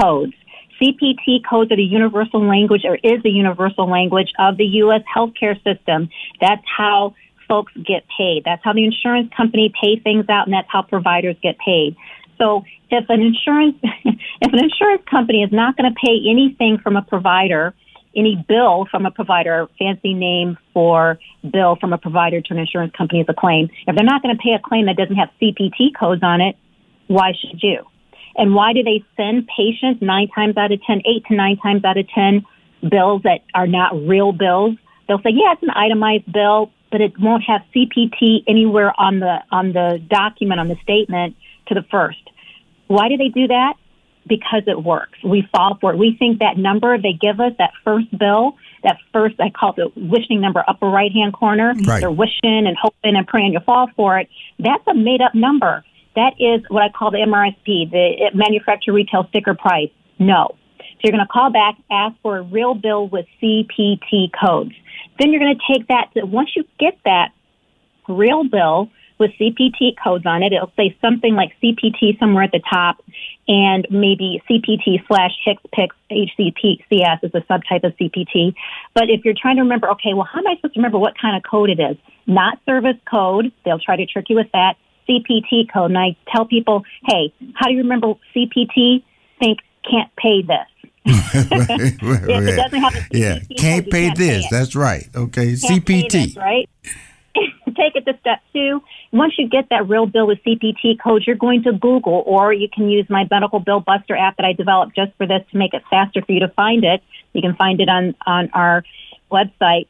codes. 0.00 0.34
CPT 0.80 1.40
codes 1.48 1.72
are 1.72 1.76
the 1.76 1.82
universal 1.82 2.46
language 2.46 2.82
or 2.84 2.94
is 2.94 3.24
the 3.24 3.30
universal 3.30 3.90
language 3.90 4.32
of 4.38 4.56
the 4.56 4.66
U.S. 4.86 5.02
healthcare 5.12 5.56
system. 5.64 6.10
That's 6.40 6.62
how 6.64 7.16
folks 7.48 7.72
get 7.74 8.04
paid. 8.16 8.42
That's 8.44 8.62
how 8.62 8.72
the 8.72 8.84
insurance 8.84 9.32
company 9.36 9.72
pay 9.82 9.98
things 9.98 10.26
out 10.28 10.46
and 10.46 10.54
that's 10.54 10.68
how 10.70 10.82
providers 10.82 11.36
get 11.42 11.58
paid. 11.58 11.96
So 12.38 12.64
if 12.94 13.08
an 13.08 13.20
insurance 13.20 13.76
if 13.82 14.52
an 14.52 14.58
insurance 14.58 15.02
company 15.10 15.42
is 15.42 15.52
not 15.52 15.76
going 15.76 15.92
to 15.92 15.96
pay 16.04 16.18
anything 16.28 16.78
from 16.82 16.96
a 16.96 17.02
provider, 17.02 17.74
any 18.16 18.44
bill 18.48 18.86
from 18.90 19.06
a 19.06 19.10
provider, 19.10 19.68
fancy 19.78 20.14
name 20.14 20.56
for 20.72 21.18
bill 21.50 21.76
from 21.80 21.92
a 21.92 21.98
provider 21.98 22.40
to 22.40 22.52
an 22.52 22.58
insurance 22.58 22.92
company 22.96 23.20
is 23.20 23.26
a 23.28 23.34
claim. 23.34 23.68
If 23.86 23.96
they're 23.96 24.04
not 24.04 24.22
going 24.22 24.36
to 24.36 24.42
pay 24.42 24.52
a 24.52 24.60
claim 24.60 24.86
that 24.86 24.96
doesn't 24.96 25.16
have 25.16 25.30
CPT 25.40 25.98
codes 25.98 26.22
on 26.22 26.40
it, 26.40 26.56
why 27.06 27.32
should 27.32 27.62
you? 27.62 27.84
And 28.36 28.54
why 28.54 28.72
do 28.72 28.82
they 28.82 29.04
send 29.16 29.48
patients 29.48 30.02
nine 30.02 30.28
times 30.34 30.56
out 30.56 30.72
of 30.72 30.80
ten, 30.82 31.02
eight 31.06 31.24
to 31.26 31.34
nine 31.34 31.56
times 31.58 31.84
out 31.84 31.96
of 31.96 32.08
ten 32.08 32.44
bills 32.88 33.22
that 33.22 33.40
are 33.54 33.66
not 33.66 33.94
real 33.94 34.32
bills? 34.32 34.76
They'll 35.06 35.18
say, 35.18 35.30
yeah, 35.30 35.52
it's 35.52 35.62
an 35.62 35.70
itemized 35.70 36.30
bill, 36.32 36.72
but 36.90 37.00
it 37.00 37.12
won't 37.18 37.44
have 37.44 37.60
CPT 37.74 38.44
anywhere 38.48 38.92
on 38.98 39.20
the 39.20 39.38
on 39.50 39.72
the 39.72 40.02
document 40.08 40.60
on 40.60 40.68
the 40.68 40.76
statement 40.82 41.36
to 41.68 41.74
the 41.74 41.82
first. 41.90 42.23
Why 42.86 43.08
do 43.08 43.16
they 43.16 43.28
do 43.28 43.48
that? 43.48 43.74
because 44.26 44.62
it 44.66 44.82
works. 44.82 45.18
We 45.22 45.46
fall 45.52 45.78
for 45.80 45.92
it. 45.92 45.98
We 45.98 46.16
think 46.18 46.38
that 46.38 46.56
number 46.56 46.96
they 46.98 47.12
give 47.12 47.40
us, 47.40 47.52
that 47.58 47.72
first 47.84 48.06
bill, 48.16 48.56
that 48.82 48.98
first, 49.12 49.36
I 49.40 49.50
call 49.50 49.74
it 49.76 49.76
the 49.76 49.90
wishing 49.96 50.40
number, 50.40 50.64
upper 50.66 50.86
right 50.86 51.12
hand 51.12 51.34
corner. 51.34 51.74
Mm-hmm. 51.74 51.88
Right. 51.88 52.00
They're 52.00 52.10
wishing 52.10 52.66
and 52.66 52.76
hoping 52.80 53.16
and 53.16 53.26
praying 53.26 53.52
you 53.52 53.60
fall 53.60 53.88
for 53.96 54.18
it. 54.18 54.28
That's 54.58 54.86
a 54.86 54.94
made 54.94 55.20
up 55.20 55.34
number. 55.34 55.84
That 56.16 56.34
is 56.38 56.62
what 56.68 56.82
I 56.82 56.88
call 56.90 57.10
the 57.10 57.18
MRSP, 57.18 57.90
the 57.90 58.30
manufacturer 58.34 58.94
retail 58.94 59.26
sticker 59.28 59.54
price. 59.54 59.90
No. 60.18 60.56
So 60.78 61.00
you're 61.02 61.12
going 61.12 61.26
to 61.26 61.32
call 61.32 61.50
back, 61.50 61.76
ask 61.90 62.14
for 62.22 62.38
a 62.38 62.42
real 62.42 62.74
bill 62.74 63.08
with 63.08 63.26
CPT 63.42 64.30
codes. 64.40 64.72
Then 65.18 65.32
you're 65.32 65.40
going 65.40 65.56
to 65.56 65.72
take 65.72 65.88
that. 65.88 66.10
To, 66.14 66.24
once 66.24 66.50
you 66.54 66.64
get 66.78 66.96
that 67.04 67.32
real 68.08 68.44
bill 68.44 68.90
with 69.18 69.30
CPT 69.40 69.94
codes 70.02 70.26
on 70.26 70.42
it, 70.42 70.52
it'll 70.52 70.72
say 70.76 70.96
something 71.00 71.34
like 71.34 71.52
CPT 71.62 72.18
somewhere 72.18 72.44
at 72.44 72.52
the 72.52 72.60
top, 72.68 73.02
and 73.46 73.86
maybe 73.90 74.42
CPT 74.48 75.06
slash 75.06 75.32
HCPCS 75.46 75.88
HCPCS 76.10 77.24
is 77.24 77.30
a 77.34 77.40
subtype 77.42 77.84
of 77.84 77.96
CPT. 77.96 78.54
But 78.94 79.10
if 79.10 79.24
you're 79.24 79.34
trying 79.40 79.56
to 79.56 79.62
remember, 79.62 79.90
okay, 79.90 80.14
well, 80.14 80.28
how 80.30 80.38
am 80.38 80.46
I 80.46 80.56
supposed 80.56 80.74
to 80.74 80.80
remember 80.80 80.98
what 80.98 81.14
kind 81.20 81.36
of 81.36 81.42
code 81.48 81.70
it 81.70 81.80
is? 81.80 81.96
Not 82.26 82.58
service 82.66 82.96
code. 83.10 83.52
They'll 83.64 83.78
try 83.78 83.96
to 83.96 84.06
trick 84.06 84.26
you 84.28 84.36
with 84.36 84.50
that. 84.52 84.76
CPT 85.08 85.70
code. 85.72 85.90
And 85.90 85.98
I 85.98 86.16
tell 86.32 86.46
people, 86.46 86.84
hey, 87.06 87.32
how 87.54 87.66
do 87.66 87.72
you 87.74 87.82
remember 87.82 88.14
CPT? 88.34 89.02
Think 89.38 89.58
can't 89.88 90.10
pay 90.16 90.42
this. 90.42 90.66
right, 91.06 91.50
right, 91.50 92.00
If 92.02 92.48
it 92.48 92.56
doesn't 92.56 92.80
have 92.80 92.94
a 92.94 93.06
yeah, 93.12 93.38
can't 93.58 93.90
pay 93.90 94.06
can't 94.06 94.18
this. 94.18 94.44
it. 94.46 94.50
That's 94.50 94.74
right. 94.74 95.06
Okay, 95.14 95.56
Can't 95.56 95.84
pay 95.84 96.04
CPT. 96.04 96.10
this, 96.10 96.36
right? 96.36 96.68
Take 97.76 97.96
it 97.96 98.04
to 98.06 98.18
step 98.20 98.40
two. 98.52 98.82
Once 99.12 99.34
you 99.38 99.48
get 99.48 99.68
that 99.70 99.88
real 99.88 100.06
bill 100.06 100.26
with 100.26 100.38
CPT 100.44 100.98
codes, 101.02 101.26
you're 101.26 101.36
going 101.36 101.62
to 101.64 101.72
Google, 101.72 102.22
or 102.26 102.52
you 102.52 102.68
can 102.72 102.88
use 102.88 103.06
my 103.08 103.26
Medical 103.30 103.60
Bill 103.60 103.80
Buster 103.80 104.16
app 104.16 104.36
that 104.36 104.46
I 104.46 104.52
developed 104.52 104.94
just 104.96 105.12
for 105.16 105.26
this 105.26 105.42
to 105.52 105.58
make 105.58 105.74
it 105.74 105.82
faster 105.90 106.22
for 106.22 106.32
you 106.32 106.40
to 106.40 106.48
find 106.48 106.84
it. 106.84 107.02
You 107.32 107.42
can 107.42 107.54
find 107.56 107.80
it 107.80 107.88
on 107.88 108.14
on 108.26 108.50
our 108.52 108.84
website, 109.30 109.88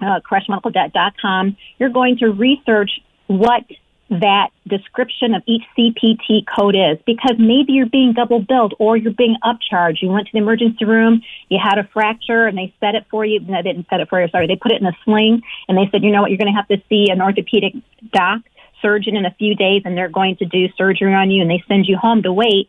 uh, 0.00 0.20
crushmedicaldebt.com. 0.20 1.56
You're 1.78 1.90
going 1.90 2.18
to 2.18 2.28
research 2.28 2.90
what 3.26 3.64
that 4.10 4.50
description 4.66 5.34
of 5.34 5.42
each 5.46 5.62
CPT 5.78 6.44
code 6.44 6.74
is 6.74 6.98
because 7.06 7.36
maybe 7.38 7.72
you're 7.72 7.86
being 7.86 8.12
double 8.12 8.40
billed 8.40 8.74
or 8.78 8.96
you're 8.96 9.12
being 9.12 9.36
upcharged. 9.44 10.02
You 10.02 10.08
went 10.08 10.26
to 10.26 10.32
the 10.32 10.38
emergency 10.38 10.84
room, 10.84 11.22
you 11.48 11.58
had 11.62 11.78
a 11.78 11.88
fracture, 11.92 12.46
and 12.46 12.58
they 12.58 12.74
set 12.80 12.96
it 12.96 13.06
for 13.08 13.24
you. 13.24 13.38
No, 13.40 13.62
they 13.62 13.72
didn't 13.72 13.88
set 13.88 14.00
it 14.00 14.08
for 14.08 14.20
you. 14.20 14.28
Sorry, 14.28 14.48
they 14.48 14.56
put 14.56 14.72
it 14.72 14.80
in 14.80 14.86
a 14.86 14.96
sling, 15.04 15.42
and 15.68 15.78
they 15.78 15.88
said, 15.90 16.02
you 16.02 16.10
know 16.10 16.22
what, 16.22 16.30
you're 16.30 16.38
going 16.38 16.52
to 16.52 16.56
have 16.56 16.68
to 16.68 16.82
see 16.88 17.06
an 17.10 17.22
orthopedic 17.22 17.74
doc 18.12 18.40
surgeon 18.82 19.16
in 19.16 19.26
a 19.26 19.34
few 19.38 19.54
days, 19.54 19.82
and 19.84 19.96
they're 19.96 20.08
going 20.08 20.36
to 20.36 20.44
do 20.44 20.66
surgery 20.76 21.14
on 21.14 21.30
you, 21.30 21.40
and 21.42 21.50
they 21.50 21.62
send 21.68 21.86
you 21.86 21.96
home 21.96 22.22
to 22.22 22.32
wait. 22.32 22.68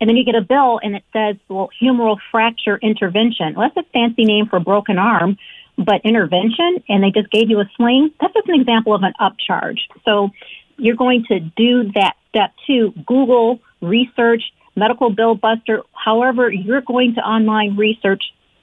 And 0.00 0.08
then 0.08 0.16
you 0.16 0.24
get 0.24 0.36
a 0.36 0.40
bill, 0.40 0.78
and 0.82 0.94
it 0.94 1.04
says, 1.12 1.36
well, 1.48 1.68
humeral 1.82 2.18
fracture 2.30 2.78
intervention. 2.78 3.54
Well, 3.54 3.70
that's 3.74 3.86
a 3.86 3.90
fancy 3.90 4.24
name 4.24 4.46
for 4.46 4.60
broken 4.60 4.98
arm 4.98 5.36
but 5.84 6.02
intervention 6.04 6.82
and 6.88 7.02
they 7.02 7.10
just 7.10 7.30
gave 7.30 7.50
you 7.50 7.60
a 7.60 7.70
sling, 7.76 8.10
that's 8.20 8.34
just 8.34 8.48
an 8.48 8.60
example 8.60 8.94
of 8.94 9.02
an 9.02 9.12
upcharge. 9.20 9.78
So 10.04 10.30
you're 10.76 10.96
going 10.96 11.24
to 11.28 11.40
do 11.40 11.90
that 11.94 12.14
step 12.28 12.52
two, 12.66 12.92
Google, 13.06 13.60
research, 13.80 14.42
medical 14.76 15.10
bill 15.10 15.34
buster, 15.34 15.82
however 15.92 16.50
you're 16.50 16.80
going 16.80 17.14
to 17.14 17.20
online 17.20 17.76
research 17.76 18.22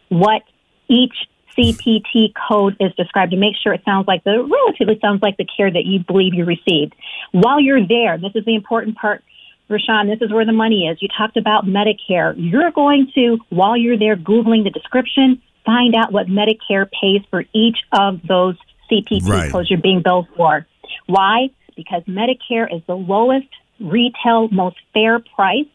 what 0.10 0.44
each 0.88 1.14
CPT 1.58 2.34
code 2.48 2.78
is 2.80 2.94
described 2.96 3.32
to 3.32 3.38
make 3.38 3.56
sure 3.62 3.74
it 3.74 3.82
sounds 3.84 4.08
like 4.08 4.24
the 4.24 4.44
relatively 4.44 5.00
sounds 5.02 5.22
like 5.22 5.38
the 5.38 5.46
care 5.58 5.72
that 5.72 5.86
you 5.86 6.00
believe 6.00 6.34
you 6.34 6.46
received. 6.46 6.96
While 7.32 7.60
you're 7.60 7.86
there, 7.86 8.18
this 8.18 8.32
is 8.36 8.46
the 8.46 8.56
important 8.56 8.96
part, 8.96 9.24
Rushion, 9.70 10.08
this 10.08 10.22
is 10.22 10.32
where 10.32 10.46
the 10.46 10.54
money 10.54 10.88
is. 10.88 11.02
You 11.02 11.10
talked 11.18 11.36
about 11.36 11.66
Medicare. 11.66 12.36
You're 12.38 12.72
going 12.72 13.12
to, 13.16 13.40
while 13.50 13.76
you're 13.76 13.98
there 13.98 14.16
Googling 14.16 14.64
the 14.64 14.70
description, 14.70 15.42
find 15.68 15.94
out 15.94 16.12
what 16.12 16.28
Medicare 16.28 16.90
pays 16.90 17.22
for 17.30 17.44
each 17.54 17.78
of 17.92 18.22
those 18.26 18.56
CPT 18.90 19.30
Right. 19.30 19.52
codes 19.52 19.70
you're 19.70 19.82
being 19.82 20.02
billed 20.02 20.28
for. 20.36 20.66
Why? 21.06 21.50
Because 21.76 22.02
Medicare 22.06 22.74
is 22.74 22.82
the 22.88 22.96
lowest 22.96 23.50
retail, 23.80 24.48
most 24.50 24.78
fair 24.94 25.20
price 25.36 25.68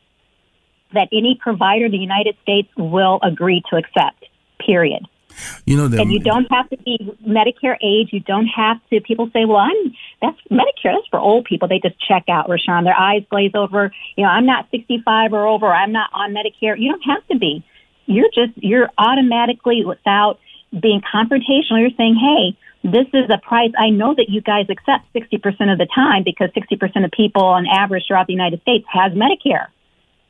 that 0.95 1.09
any 1.13 1.39
provider 1.41 1.85
in 1.85 1.93
the 1.93 1.99
United 1.99 2.37
States 2.43 2.69
will 2.77 3.21
agree 3.23 3.63
to 3.71 3.77
accept, 3.77 4.25
period. 4.59 5.07
You 5.65 5.77
know, 5.77 5.85
And 5.85 6.13
you 6.13 6.19
don't 6.19 6.47
have 6.53 6.69
to 6.71 6.77
be 6.79 6.99
Medicare 7.27 7.77
age. 7.83 8.11
You 8.13 8.21
don't 8.21 8.49
have 8.49 8.79
to. 8.91 9.01
People 9.01 9.31
say, 9.33 9.47
"Well, 9.47 9.57
I'm 9.57 9.95
that's 10.21 10.37
Medicare. 10.51 10.93
That's 10.95 11.07
for 11.11 11.19
old 11.19 11.47
people." 11.47 11.69
They 11.69 11.79
just 11.79 11.99
check 12.07 12.25
out, 12.29 12.51
Rushion. 12.51 12.85
Their 12.85 12.99
eyes 12.99 13.23
glaze 13.31 13.53
over. 13.55 13.93
You 14.17 14.25
know, 14.25 14.31
I'm 14.31 14.45
not 14.45 14.67
65 14.71 15.33
or 15.33 15.47
over. 15.47 15.73
I'm 15.73 15.93
not 15.93 16.11
on 16.13 16.35
Medicare. 16.35 16.79
You 16.79 16.91
don't 16.91 17.05
have 17.05 17.27
to 17.29 17.39
be. 17.39 17.63
You're 18.07 18.31
just 18.35 18.53
you're 18.57 18.89
automatically 18.99 19.85
without 19.85 20.39
being 20.71 21.03
confrontational. 21.03 21.81
You're 21.81 21.97
saying, 21.97 22.17
"Hey, 22.17 22.57
this 22.83 23.07
is 23.13 23.31
a 23.31 23.39
price 23.39 23.73
I 23.79 23.91
know 23.91 24.15
that 24.15 24.27
you 24.29 24.41
guys 24.41 24.67
accept 24.69 25.13
60% 25.15 25.73
of 25.73 25.79
the 25.79 25.87
time 25.95 26.25
because 26.25 26.51
60% 26.51 27.05
of 27.05 27.11
people 27.13 27.45
on 27.45 27.67
average 27.67 28.05
throughout 28.09 28.27
the 28.27 28.33
United 28.33 28.61
States 28.63 28.85
has 28.93 29.13
Medicare." 29.13 29.67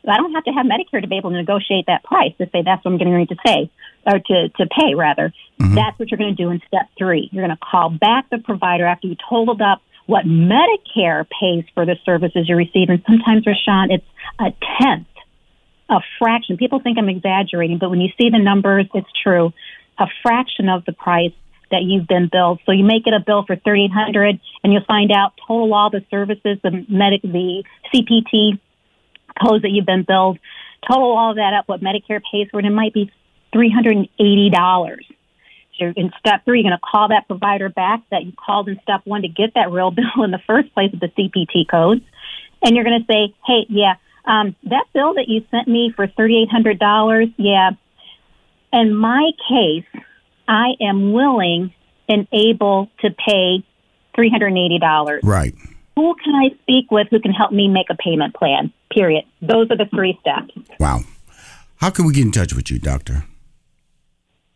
I 0.08 0.16
don't 0.16 0.32
have 0.32 0.44
to 0.44 0.50
have 0.50 0.66
Medicare 0.66 1.00
to 1.00 1.06
be 1.06 1.16
able 1.16 1.30
to 1.30 1.36
negotiate 1.36 1.86
that 1.86 2.02
price 2.02 2.32
to 2.38 2.46
say 2.50 2.62
that's 2.64 2.84
what 2.84 2.92
I'm 2.92 2.98
getting 2.98 3.12
ready 3.12 3.26
to 3.26 3.36
say 3.46 3.70
or 4.06 4.18
to, 4.18 4.48
to 4.48 4.66
pay 4.66 4.94
rather. 4.94 5.32
Mm-hmm. 5.60 5.74
That's 5.74 5.98
what 5.98 6.10
you're 6.10 6.18
going 6.18 6.34
to 6.34 6.42
do 6.42 6.50
in 6.50 6.60
step 6.66 6.88
three. 6.98 7.28
You're 7.30 7.46
going 7.46 7.56
to 7.56 7.64
call 7.64 7.90
back 7.90 8.28
the 8.30 8.38
provider 8.38 8.84
after 8.84 9.06
you 9.06 9.16
totaled 9.28 9.62
up 9.62 9.80
what 10.06 10.24
Medicare 10.24 11.26
pays 11.40 11.64
for 11.74 11.86
the 11.86 11.96
services 12.04 12.48
you 12.48 12.56
receive. 12.56 12.88
And 12.88 13.02
sometimes, 13.06 13.46
Rushion, 13.46 13.90
it's 13.90 14.06
a 14.40 14.52
tenth, 14.80 15.06
a 15.92 16.00
fraction. 16.18 16.56
People 16.56 16.80
think 16.80 16.98
I'm 16.98 17.08
exaggerating, 17.08 17.78
but 17.78 17.90
when 17.90 18.00
you 18.00 18.08
see 18.20 18.30
the 18.30 18.38
numbers, 18.38 18.86
it's 18.94 19.08
true. 19.22 19.52
A 19.98 20.06
fraction 20.22 20.68
of 20.68 20.84
the 20.84 20.92
price 20.92 21.32
that 21.70 21.82
you've 21.82 22.08
been 22.08 22.28
billed. 22.30 22.60
So 22.66 22.72
you 22.72 22.84
make 22.84 23.06
it 23.06 23.14
a 23.14 23.20
bill 23.24 23.44
for 23.46 23.56
thirty 23.56 23.84
eight 23.84 23.92
hundred, 23.92 24.40
and 24.64 24.72
you'll 24.72 24.84
find 24.86 25.12
out 25.12 25.32
total 25.46 25.72
all 25.74 25.90
the 25.90 26.04
services, 26.10 26.58
the 26.62 26.84
medic, 26.88 27.22
the 27.22 27.62
CPT 27.92 28.58
codes 29.40 29.62
that 29.62 29.70
you've 29.70 29.86
been 29.86 30.04
billed, 30.06 30.38
total 30.86 31.16
all 31.16 31.34
that 31.34 31.54
up, 31.54 31.68
what 31.68 31.80
Medicare 31.80 32.20
pays 32.32 32.48
for 32.50 32.60
it, 32.60 32.66
it 32.66 32.70
might 32.70 32.92
be 32.92 33.10
$380. 33.54 34.96
So 35.78 35.92
in 35.96 36.12
step 36.18 36.44
three, 36.44 36.60
you're 36.60 36.70
going 36.70 36.78
to 36.78 36.86
call 36.90 37.08
that 37.08 37.26
provider 37.26 37.68
back 37.68 38.02
that 38.10 38.24
you 38.24 38.32
called 38.32 38.68
in 38.68 38.78
step 38.82 39.00
one 39.04 39.22
to 39.22 39.28
get 39.28 39.54
that 39.54 39.70
real 39.70 39.90
bill 39.96 40.24
in 40.24 40.30
the 40.30 40.40
first 40.46 40.72
place 40.74 40.90
with 40.92 41.00
the 41.00 41.08
CPT 41.08 41.68
codes. 41.68 42.02
And 42.62 42.76
you're 42.76 42.84
going 42.84 43.00
to 43.00 43.06
say, 43.06 43.34
hey, 43.46 43.66
yeah, 43.68 43.94
um, 44.24 44.54
that 44.64 44.84
bill 44.94 45.14
that 45.14 45.28
you 45.28 45.44
sent 45.50 45.68
me 45.68 45.92
for 45.94 46.06
$3,800, 46.06 47.34
yeah, 47.36 47.70
in 48.72 48.94
my 48.94 49.30
case, 49.48 50.02
I 50.48 50.70
am 50.80 51.12
willing 51.12 51.74
and 52.08 52.26
able 52.32 52.90
to 53.00 53.10
pay 53.10 53.64
$380 54.16 55.20
right. 55.22 55.54
who 55.96 56.14
can 56.22 56.34
I 56.34 56.54
speak 56.62 56.90
with 56.90 57.08
who 57.10 57.20
can 57.20 57.32
help 57.32 57.52
me 57.52 57.68
make 57.68 57.86
a 57.90 57.96
payment 57.96 58.34
plan? 58.34 58.72
Period. 58.92 59.24
Those 59.40 59.70
are 59.70 59.76
the 59.76 59.86
three 59.86 60.18
steps. 60.20 60.52
Wow. 60.78 61.00
How 61.76 61.90
can 61.90 62.04
we 62.04 62.12
get 62.12 62.24
in 62.26 62.32
touch 62.32 62.54
with 62.54 62.70
you, 62.70 62.78
doctor? 62.78 63.24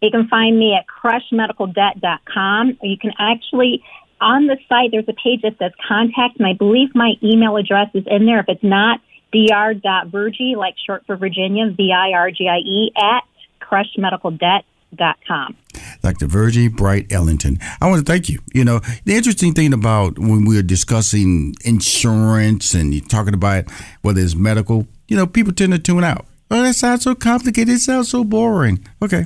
You 0.03 0.11
can 0.11 0.29
find 0.29 0.59
me 0.59 0.75
at 0.75 0.85
crushmedicaldebt.com. 0.87 2.79
You 2.83 2.99
can 2.99 3.13
actually, 3.19 3.83
on 4.21 4.47
the 4.47 4.59
site, 4.69 4.91
there's 4.93 5.09
a 5.09 5.15
page 5.15 5.43
that 5.43 5.59
says 5.59 5.73
contact, 5.89 6.39
and 6.39 6.47
I 6.47 6.53
believe 6.53 6.95
my 6.95 7.15
email 7.23 7.57
address 7.57 7.89
is 7.95 8.05
in 8.07 8.27
there. 8.27 8.41
If 8.41 8.47
it's 8.49 8.63
not, 8.63 9.01
dr.virgie, 9.33 10.55
like 10.57 10.75
short 10.85 11.05
for 11.07 11.17
Virginia, 11.17 11.71
V-I-R-G-I-E, 11.71 12.93
at 12.97 13.25
crushmedicaldebt.com. 13.61 15.57
Dr. 16.03 16.27
Virgie 16.27 16.69
Bright 16.69 17.13
Ellington. 17.13 17.59
I 17.81 17.89
want 17.89 18.07
to 18.07 18.13
thank 18.13 18.29
you. 18.29 18.41
You 18.53 18.65
know, 18.65 18.81
the 19.05 19.15
interesting 19.15 19.53
thing 19.55 19.73
about 19.73 20.19
when 20.19 20.45
we 20.45 20.59
are 20.59 20.63
discussing 20.63 21.55
insurance 21.65 22.75
and 22.75 22.95
you're 22.95 23.05
talking 23.05 23.35
about 23.35 23.65
whether 24.03 24.21
it's 24.21 24.35
medical, 24.35 24.87
you 25.09 25.17
know, 25.17 25.27
people 25.27 25.53
tend 25.53 25.73
to 25.73 25.79
tune 25.79 26.05
out. 26.05 26.27
Oh, 26.51 26.63
that 26.63 26.75
sounds 26.75 27.03
so 27.03 27.15
complicated. 27.15 27.75
It 27.75 27.81
sounds 27.81 28.09
so 28.09 28.23
boring. 28.23 28.87
Okay. 29.03 29.25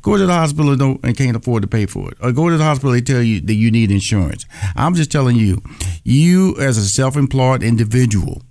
Go 0.00 0.16
to 0.16 0.26
the 0.26 0.32
hospital 0.32 0.70
and, 0.70 0.78
don't, 0.78 1.04
and 1.04 1.16
can't 1.16 1.36
afford 1.36 1.62
to 1.62 1.68
pay 1.68 1.86
for 1.86 2.10
it. 2.10 2.18
Or 2.22 2.30
go 2.30 2.48
to 2.48 2.56
the 2.56 2.62
hospital, 2.62 2.92
they 2.92 3.00
tell 3.00 3.22
you 3.22 3.40
that 3.40 3.54
you 3.54 3.72
need 3.72 3.90
insurance. 3.90 4.46
I'm 4.76 4.94
just 4.94 5.10
telling 5.10 5.34
you, 5.36 5.60
you 6.04 6.56
as 6.60 6.78
a 6.78 6.86
self 6.86 7.16
employed 7.16 7.64
individual, 7.64 8.42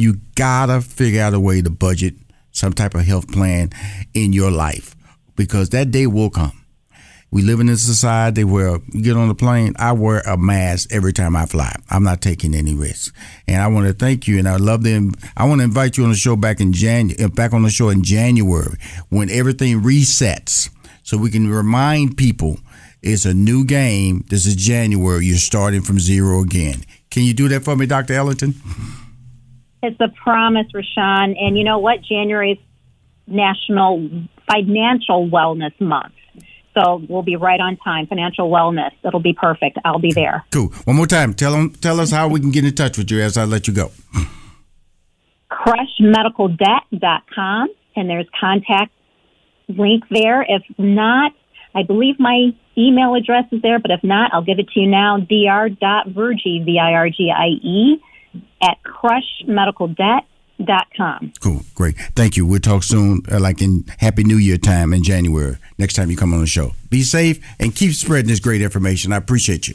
you 0.00 0.20
gotta 0.34 0.80
figure 0.80 1.22
out 1.22 1.34
a 1.34 1.40
way 1.40 1.62
to 1.62 1.70
budget 1.70 2.14
some 2.52 2.72
type 2.72 2.94
of 2.94 3.04
health 3.04 3.30
plan 3.30 3.70
in 4.14 4.32
your 4.32 4.50
life 4.50 4.94
because 5.36 5.70
that 5.70 5.90
day 5.90 6.06
will 6.06 6.30
come. 6.30 6.52
We 7.30 7.42
live 7.42 7.60
in 7.60 7.68
a 7.68 7.76
society 7.76 8.42
where 8.42 8.78
you 8.90 9.02
get 9.02 9.16
on 9.16 9.28
the 9.28 9.34
plane, 9.34 9.74
I 9.78 9.92
wear 9.92 10.20
a 10.20 10.38
mask 10.38 10.90
every 10.90 11.12
time 11.12 11.36
I 11.36 11.44
fly. 11.44 11.74
I'm 11.90 12.02
not 12.02 12.22
taking 12.22 12.54
any 12.54 12.74
risks. 12.74 13.12
And 13.46 13.60
I 13.60 13.66
want 13.66 13.86
to 13.86 13.92
thank 13.92 14.26
you 14.26 14.38
and 14.38 14.48
I 14.48 14.56
love 14.56 14.82
them. 14.82 15.12
I 15.36 15.44
want 15.44 15.60
to 15.60 15.64
invite 15.64 15.98
you 15.98 16.04
on 16.04 16.10
the 16.10 16.16
show 16.16 16.36
back 16.36 16.58
in 16.58 16.72
January, 16.72 17.22
uh, 17.22 17.28
back 17.28 17.52
on 17.52 17.62
the 17.62 17.70
show 17.70 17.90
in 17.90 18.02
January 18.02 18.78
when 19.10 19.28
everything 19.28 19.82
resets 19.82 20.70
so 21.02 21.18
we 21.18 21.30
can 21.30 21.50
remind 21.50 22.16
people 22.16 22.60
it's 23.02 23.26
a 23.26 23.34
new 23.34 23.64
game. 23.64 24.24
This 24.28 24.46
is 24.46 24.56
January. 24.56 25.26
You're 25.26 25.36
starting 25.36 25.82
from 25.82 25.98
zero 26.00 26.40
again. 26.40 26.82
Can 27.10 27.24
you 27.24 27.34
do 27.34 27.48
that 27.48 27.62
for 27.62 27.76
me, 27.76 27.84
Dr. 27.84 28.14
Ellington? 28.14 28.54
It's 29.82 29.98
a 30.00 30.08
promise, 30.22 30.66
Rushion. 30.74 31.36
And 31.38 31.56
you 31.56 31.64
know 31.64 31.78
what? 31.78 32.02
January 32.02 32.52
is 32.52 32.58
National 33.26 34.10
Financial 34.50 35.26
Wellness 35.28 35.78
Month. 35.80 36.14
So 36.74 37.02
we'll 37.08 37.22
be 37.22 37.36
right 37.36 37.60
on 37.60 37.76
time. 37.78 38.06
Financial 38.06 38.50
wellness. 38.50 38.90
It'll 39.04 39.20
be 39.20 39.32
perfect. 39.32 39.78
I'll 39.84 39.98
be 39.98 40.12
there. 40.12 40.44
Cool. 40.52 40.68
One 40.84 40.96
more 40.96 41.06
time. 41.06 41.34
Tell 41.34 41.52
them, 41.52 41.70
tell 41.70 42.00
us 42.00 42.12
how 42.12 42.28
we 42.28 42.40
can 42.40 42.50
get 42.50 42.64
in 42.64 42.74
touch 42.74 42.98
with 42.98 43.10
you 43.10 43.20
as 43.20 43.36
I 43.36 43.44
let 43.44 43.66
you 43.66 43.74
go. 43.74 43.90
Crushmedicaldebt.com 45.50 47.68
and 47.96 48.08
there's 48.08 48.28
contact 48.38 48.92
link 49.68 50.04
there. 50.10 50.42
If 50.42 50.62
not, 50.78 51.32
I 51.74 51.82
believe 51.82 52.20
my 52.20 52.50
email 52.76 53.14
address 53.14 53.44
is 53.50 53.62
there, 53.62 53.78
but 53.78 53.90
if 53.90 54.04
not, 54.04 54.32
I'll 54.32 54.44
give 54.44 54.58
it 54.58 54.68
to 54.68 54.80
you 54.80 54.88
now. 54.88 55.18
dr.virgie, 55.18 56.62
V-I-R-G-I-E, 56.64 58.02
at 58.62 58.78
crushmedicaldebt.com. 58.84 61.32
Cool. 61.40 61.62
Great. 61.74 61.96
Thank 62.16 62.36
you. 62.36 62.46
We'll 62.46 62.60
talk 62.60 62.82
soon, 62.82 63.22
uh, 63.30 63.38
like 63.40 63.62
in 63.62 63.84
Happy 63.98 64.24
New 64.24 64.38
Year 64.38 64.58
time 64.58 64.92
in 64.92 65.02
January, 65.02 65.56
next 65.78 65.94
time 65.94 66.10
you 66.10 66.16
come 66.16 66.34
on 66.34 66.40
the 66.40 66.46
show. 66.46 66.74
Be 66.90 67.02
safe 67.02 67.44
and 67.58 67.74
keep 67.74 67.92
spreading 67.92 68.28
this 68.28 68.40
great 68.40 68.62
information. 68.62 69.12
I 69.12 69.16
appreciate 69.16 69.68
you. 69.68 69.74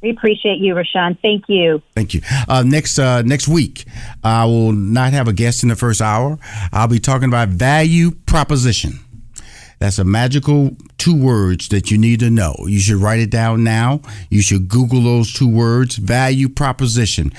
We 0.00 0.10
appreciate 0.10 0.58
you, 0.58 0.74
Rushion. 0.74 1.18
Thank 1.20 1.46
you. 1.48 1.82
Thank 1.96 2.14
you. 2.14 2.20
Uh, 2.48 2.62
next 2.64 3.00
uh, 3.00 3.22
next 3.22 3.48
week, 3.48 3.84
I 4.22 4.44
will 4.44 4.70
not 4.72 5.12
have 5.12 5.26
a 5.26 5.32
guest 5.32 5.64
in 5.64 5.70
the 5.70 5.76
first 5.76 6.00
hour. 6.00 6.38
I'll 6.72 6.86
be 6.86 7.00
talking 7.00 7.26
about 7.28 7.48
value 7.48 8.12
proposition. 8.12 9.00
That's 9.78 9.98
a 9.98 10.04
magical 10.04 10.76
two 10.98 11.16
words 11.16 11.68
that 11.68 11.90
you 11.90 11.98
need 11.98 12.20
to 12.20 12.30
know. 12.30 12.54
You 12.66 12.80
should 12.80 12.96
write 12.96 13.20
it 13.20 13.30
down 13.30 13.62
now. 13.64 14.00
You 14.30 14.42
should 14.42 14.68
Google 14.68 15.02
those 15.02 15.32
two 15.32 15.48
words, 15.48 15.96
value 15.96 16.48
proposition. 16.48 17.32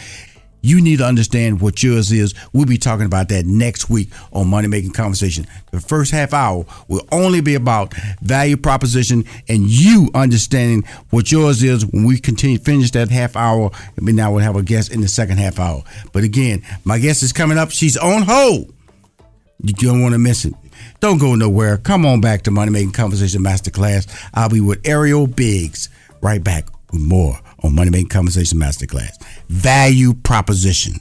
You 0.61 0.81
need 0.81 0.97
to 0.97 1.05
understand 1.05 1.61
what 1.61 1.81
yours 1.83 2.11
is. 2.11 2.33
We'll 2.51 2.65
be 2.65 2.77
talking 2.77 3.05
about 3.05 3.29
that 3.29 3.45
next 3.45 3.89
week 3.89 4.09
on 4.33 4.49
Money 4.49 4.67
Making 4.67 4.91
Conversation. 4.91 5.47
The 5.71 5.79
first 5.79 6.11
half 6.11 6.33
hour 6.33 6.65
will 6.89 7.07
only 7.11 7.39
be 7.39 7.55
about 7.55 7.93
value 8.21 8.57
proposition 8.57 9.23
and 9.47 9.69
you 9.69 10.09
understanding 10.13 10.83
what 11.11 11.31
yours 11.31 11.63
is. 11.63 11.85
When 11.85 12.03
we 12.03 12.19
continue 12.19 12.57
finish 12.57 12.91
that 12.91 13.09
half 13.09 13.37
hour, 13.37 13.71
I 13.73 14.01
mean, 14.01 14.17
now 14.17 14.33
we'll 14.33 14.43
have 14.43 14.57
a 14.57 14.63
guest 14.63 14.91
in 14.91 14.99
the 14.99 15.07
second 15.07 15.37
half 15.37 15.59
hour. 15.59 15.83
But 16.11 16.23
again, 16.25 16.63
my 16.83 16.99
guest 16.99 17.23
is 17.23 17.31
coming 17.31 17.57
up. 17.57 17.71
She's 17.71 17.95
on 17.95 18.23
hold. 18.23 18.73
You 19.61 19.73
don't 19.73 20.01
want 20.01 20.13
to 20.13 20.19
miss 20.19 20.43
it. 20.43 20.53
Don't 20.99 21.17
go 21.17 21.35
nowhere. 21.35 21.77
Come 21.77 22.05
on 22.05 22.21
back 22.21 22.43
to 22.43 22.51
Money 22.51 22.71
Making 22.71 22.91
Conversation 22.91 23.41
Masterclass. 23.41 24.07
I'll 24.33 24.49
be 24.49 24.61
with 24.61 24.85
Ariel 24.85 25.27
Biggs 25.27 25.89
right 26.21 26.43
back 26.43 26.67
with 26.91 27.01
more 27.01 27.39
on 27.63 27.75
Money 27.75 27.91
Making 27.91 28.09
Conversation 28.09 28.59
Masterclass. 28.59 29.21
Value 29.49 30.13
proposition 30.13 30.95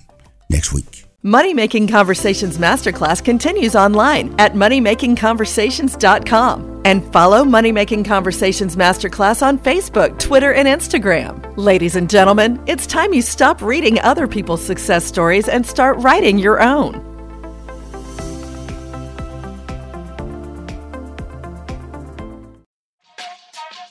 next 0.48 0.72
week. 0.72 1.04
Money 1.24 1.52
Making 1.52 1.88
Conversations 1.88 2.58
Masterclass 2.58 3.24
continues 3.24 3.74
online 3.74 4.32
at 4.38 4.54
moneymakingconversations.com 4.54 6.82
and 6.84 7.12
follow 7.12 7.44
Money 7.44 7.72
Making 7.72 8.04
Conversations 8.04 8.76
Masterclass 8.76 9.44
on 9.44 9.58
Facebook, 9.58 10.16
Twitter, 10.20 10.52
and 10.52 10.68
Instagram. 10.68 11.52
Ladies 11.56 11.96
and 11.96 12.08
gentlemen, 12.08 12.62
it's 12.68 12.86
time 12.86 13.12
you 13.12 13.20
stop 13.20 13.60
reading 13.60 13.98
other 13.98 14.28
people's 14.28 14.64
success 14.64 15.04
stories 15.04 15.48
and 15.48 15.66
start 15.66 15.98
writing 15.98 16.38
your 16.38 16.62
own. 16.62 17.07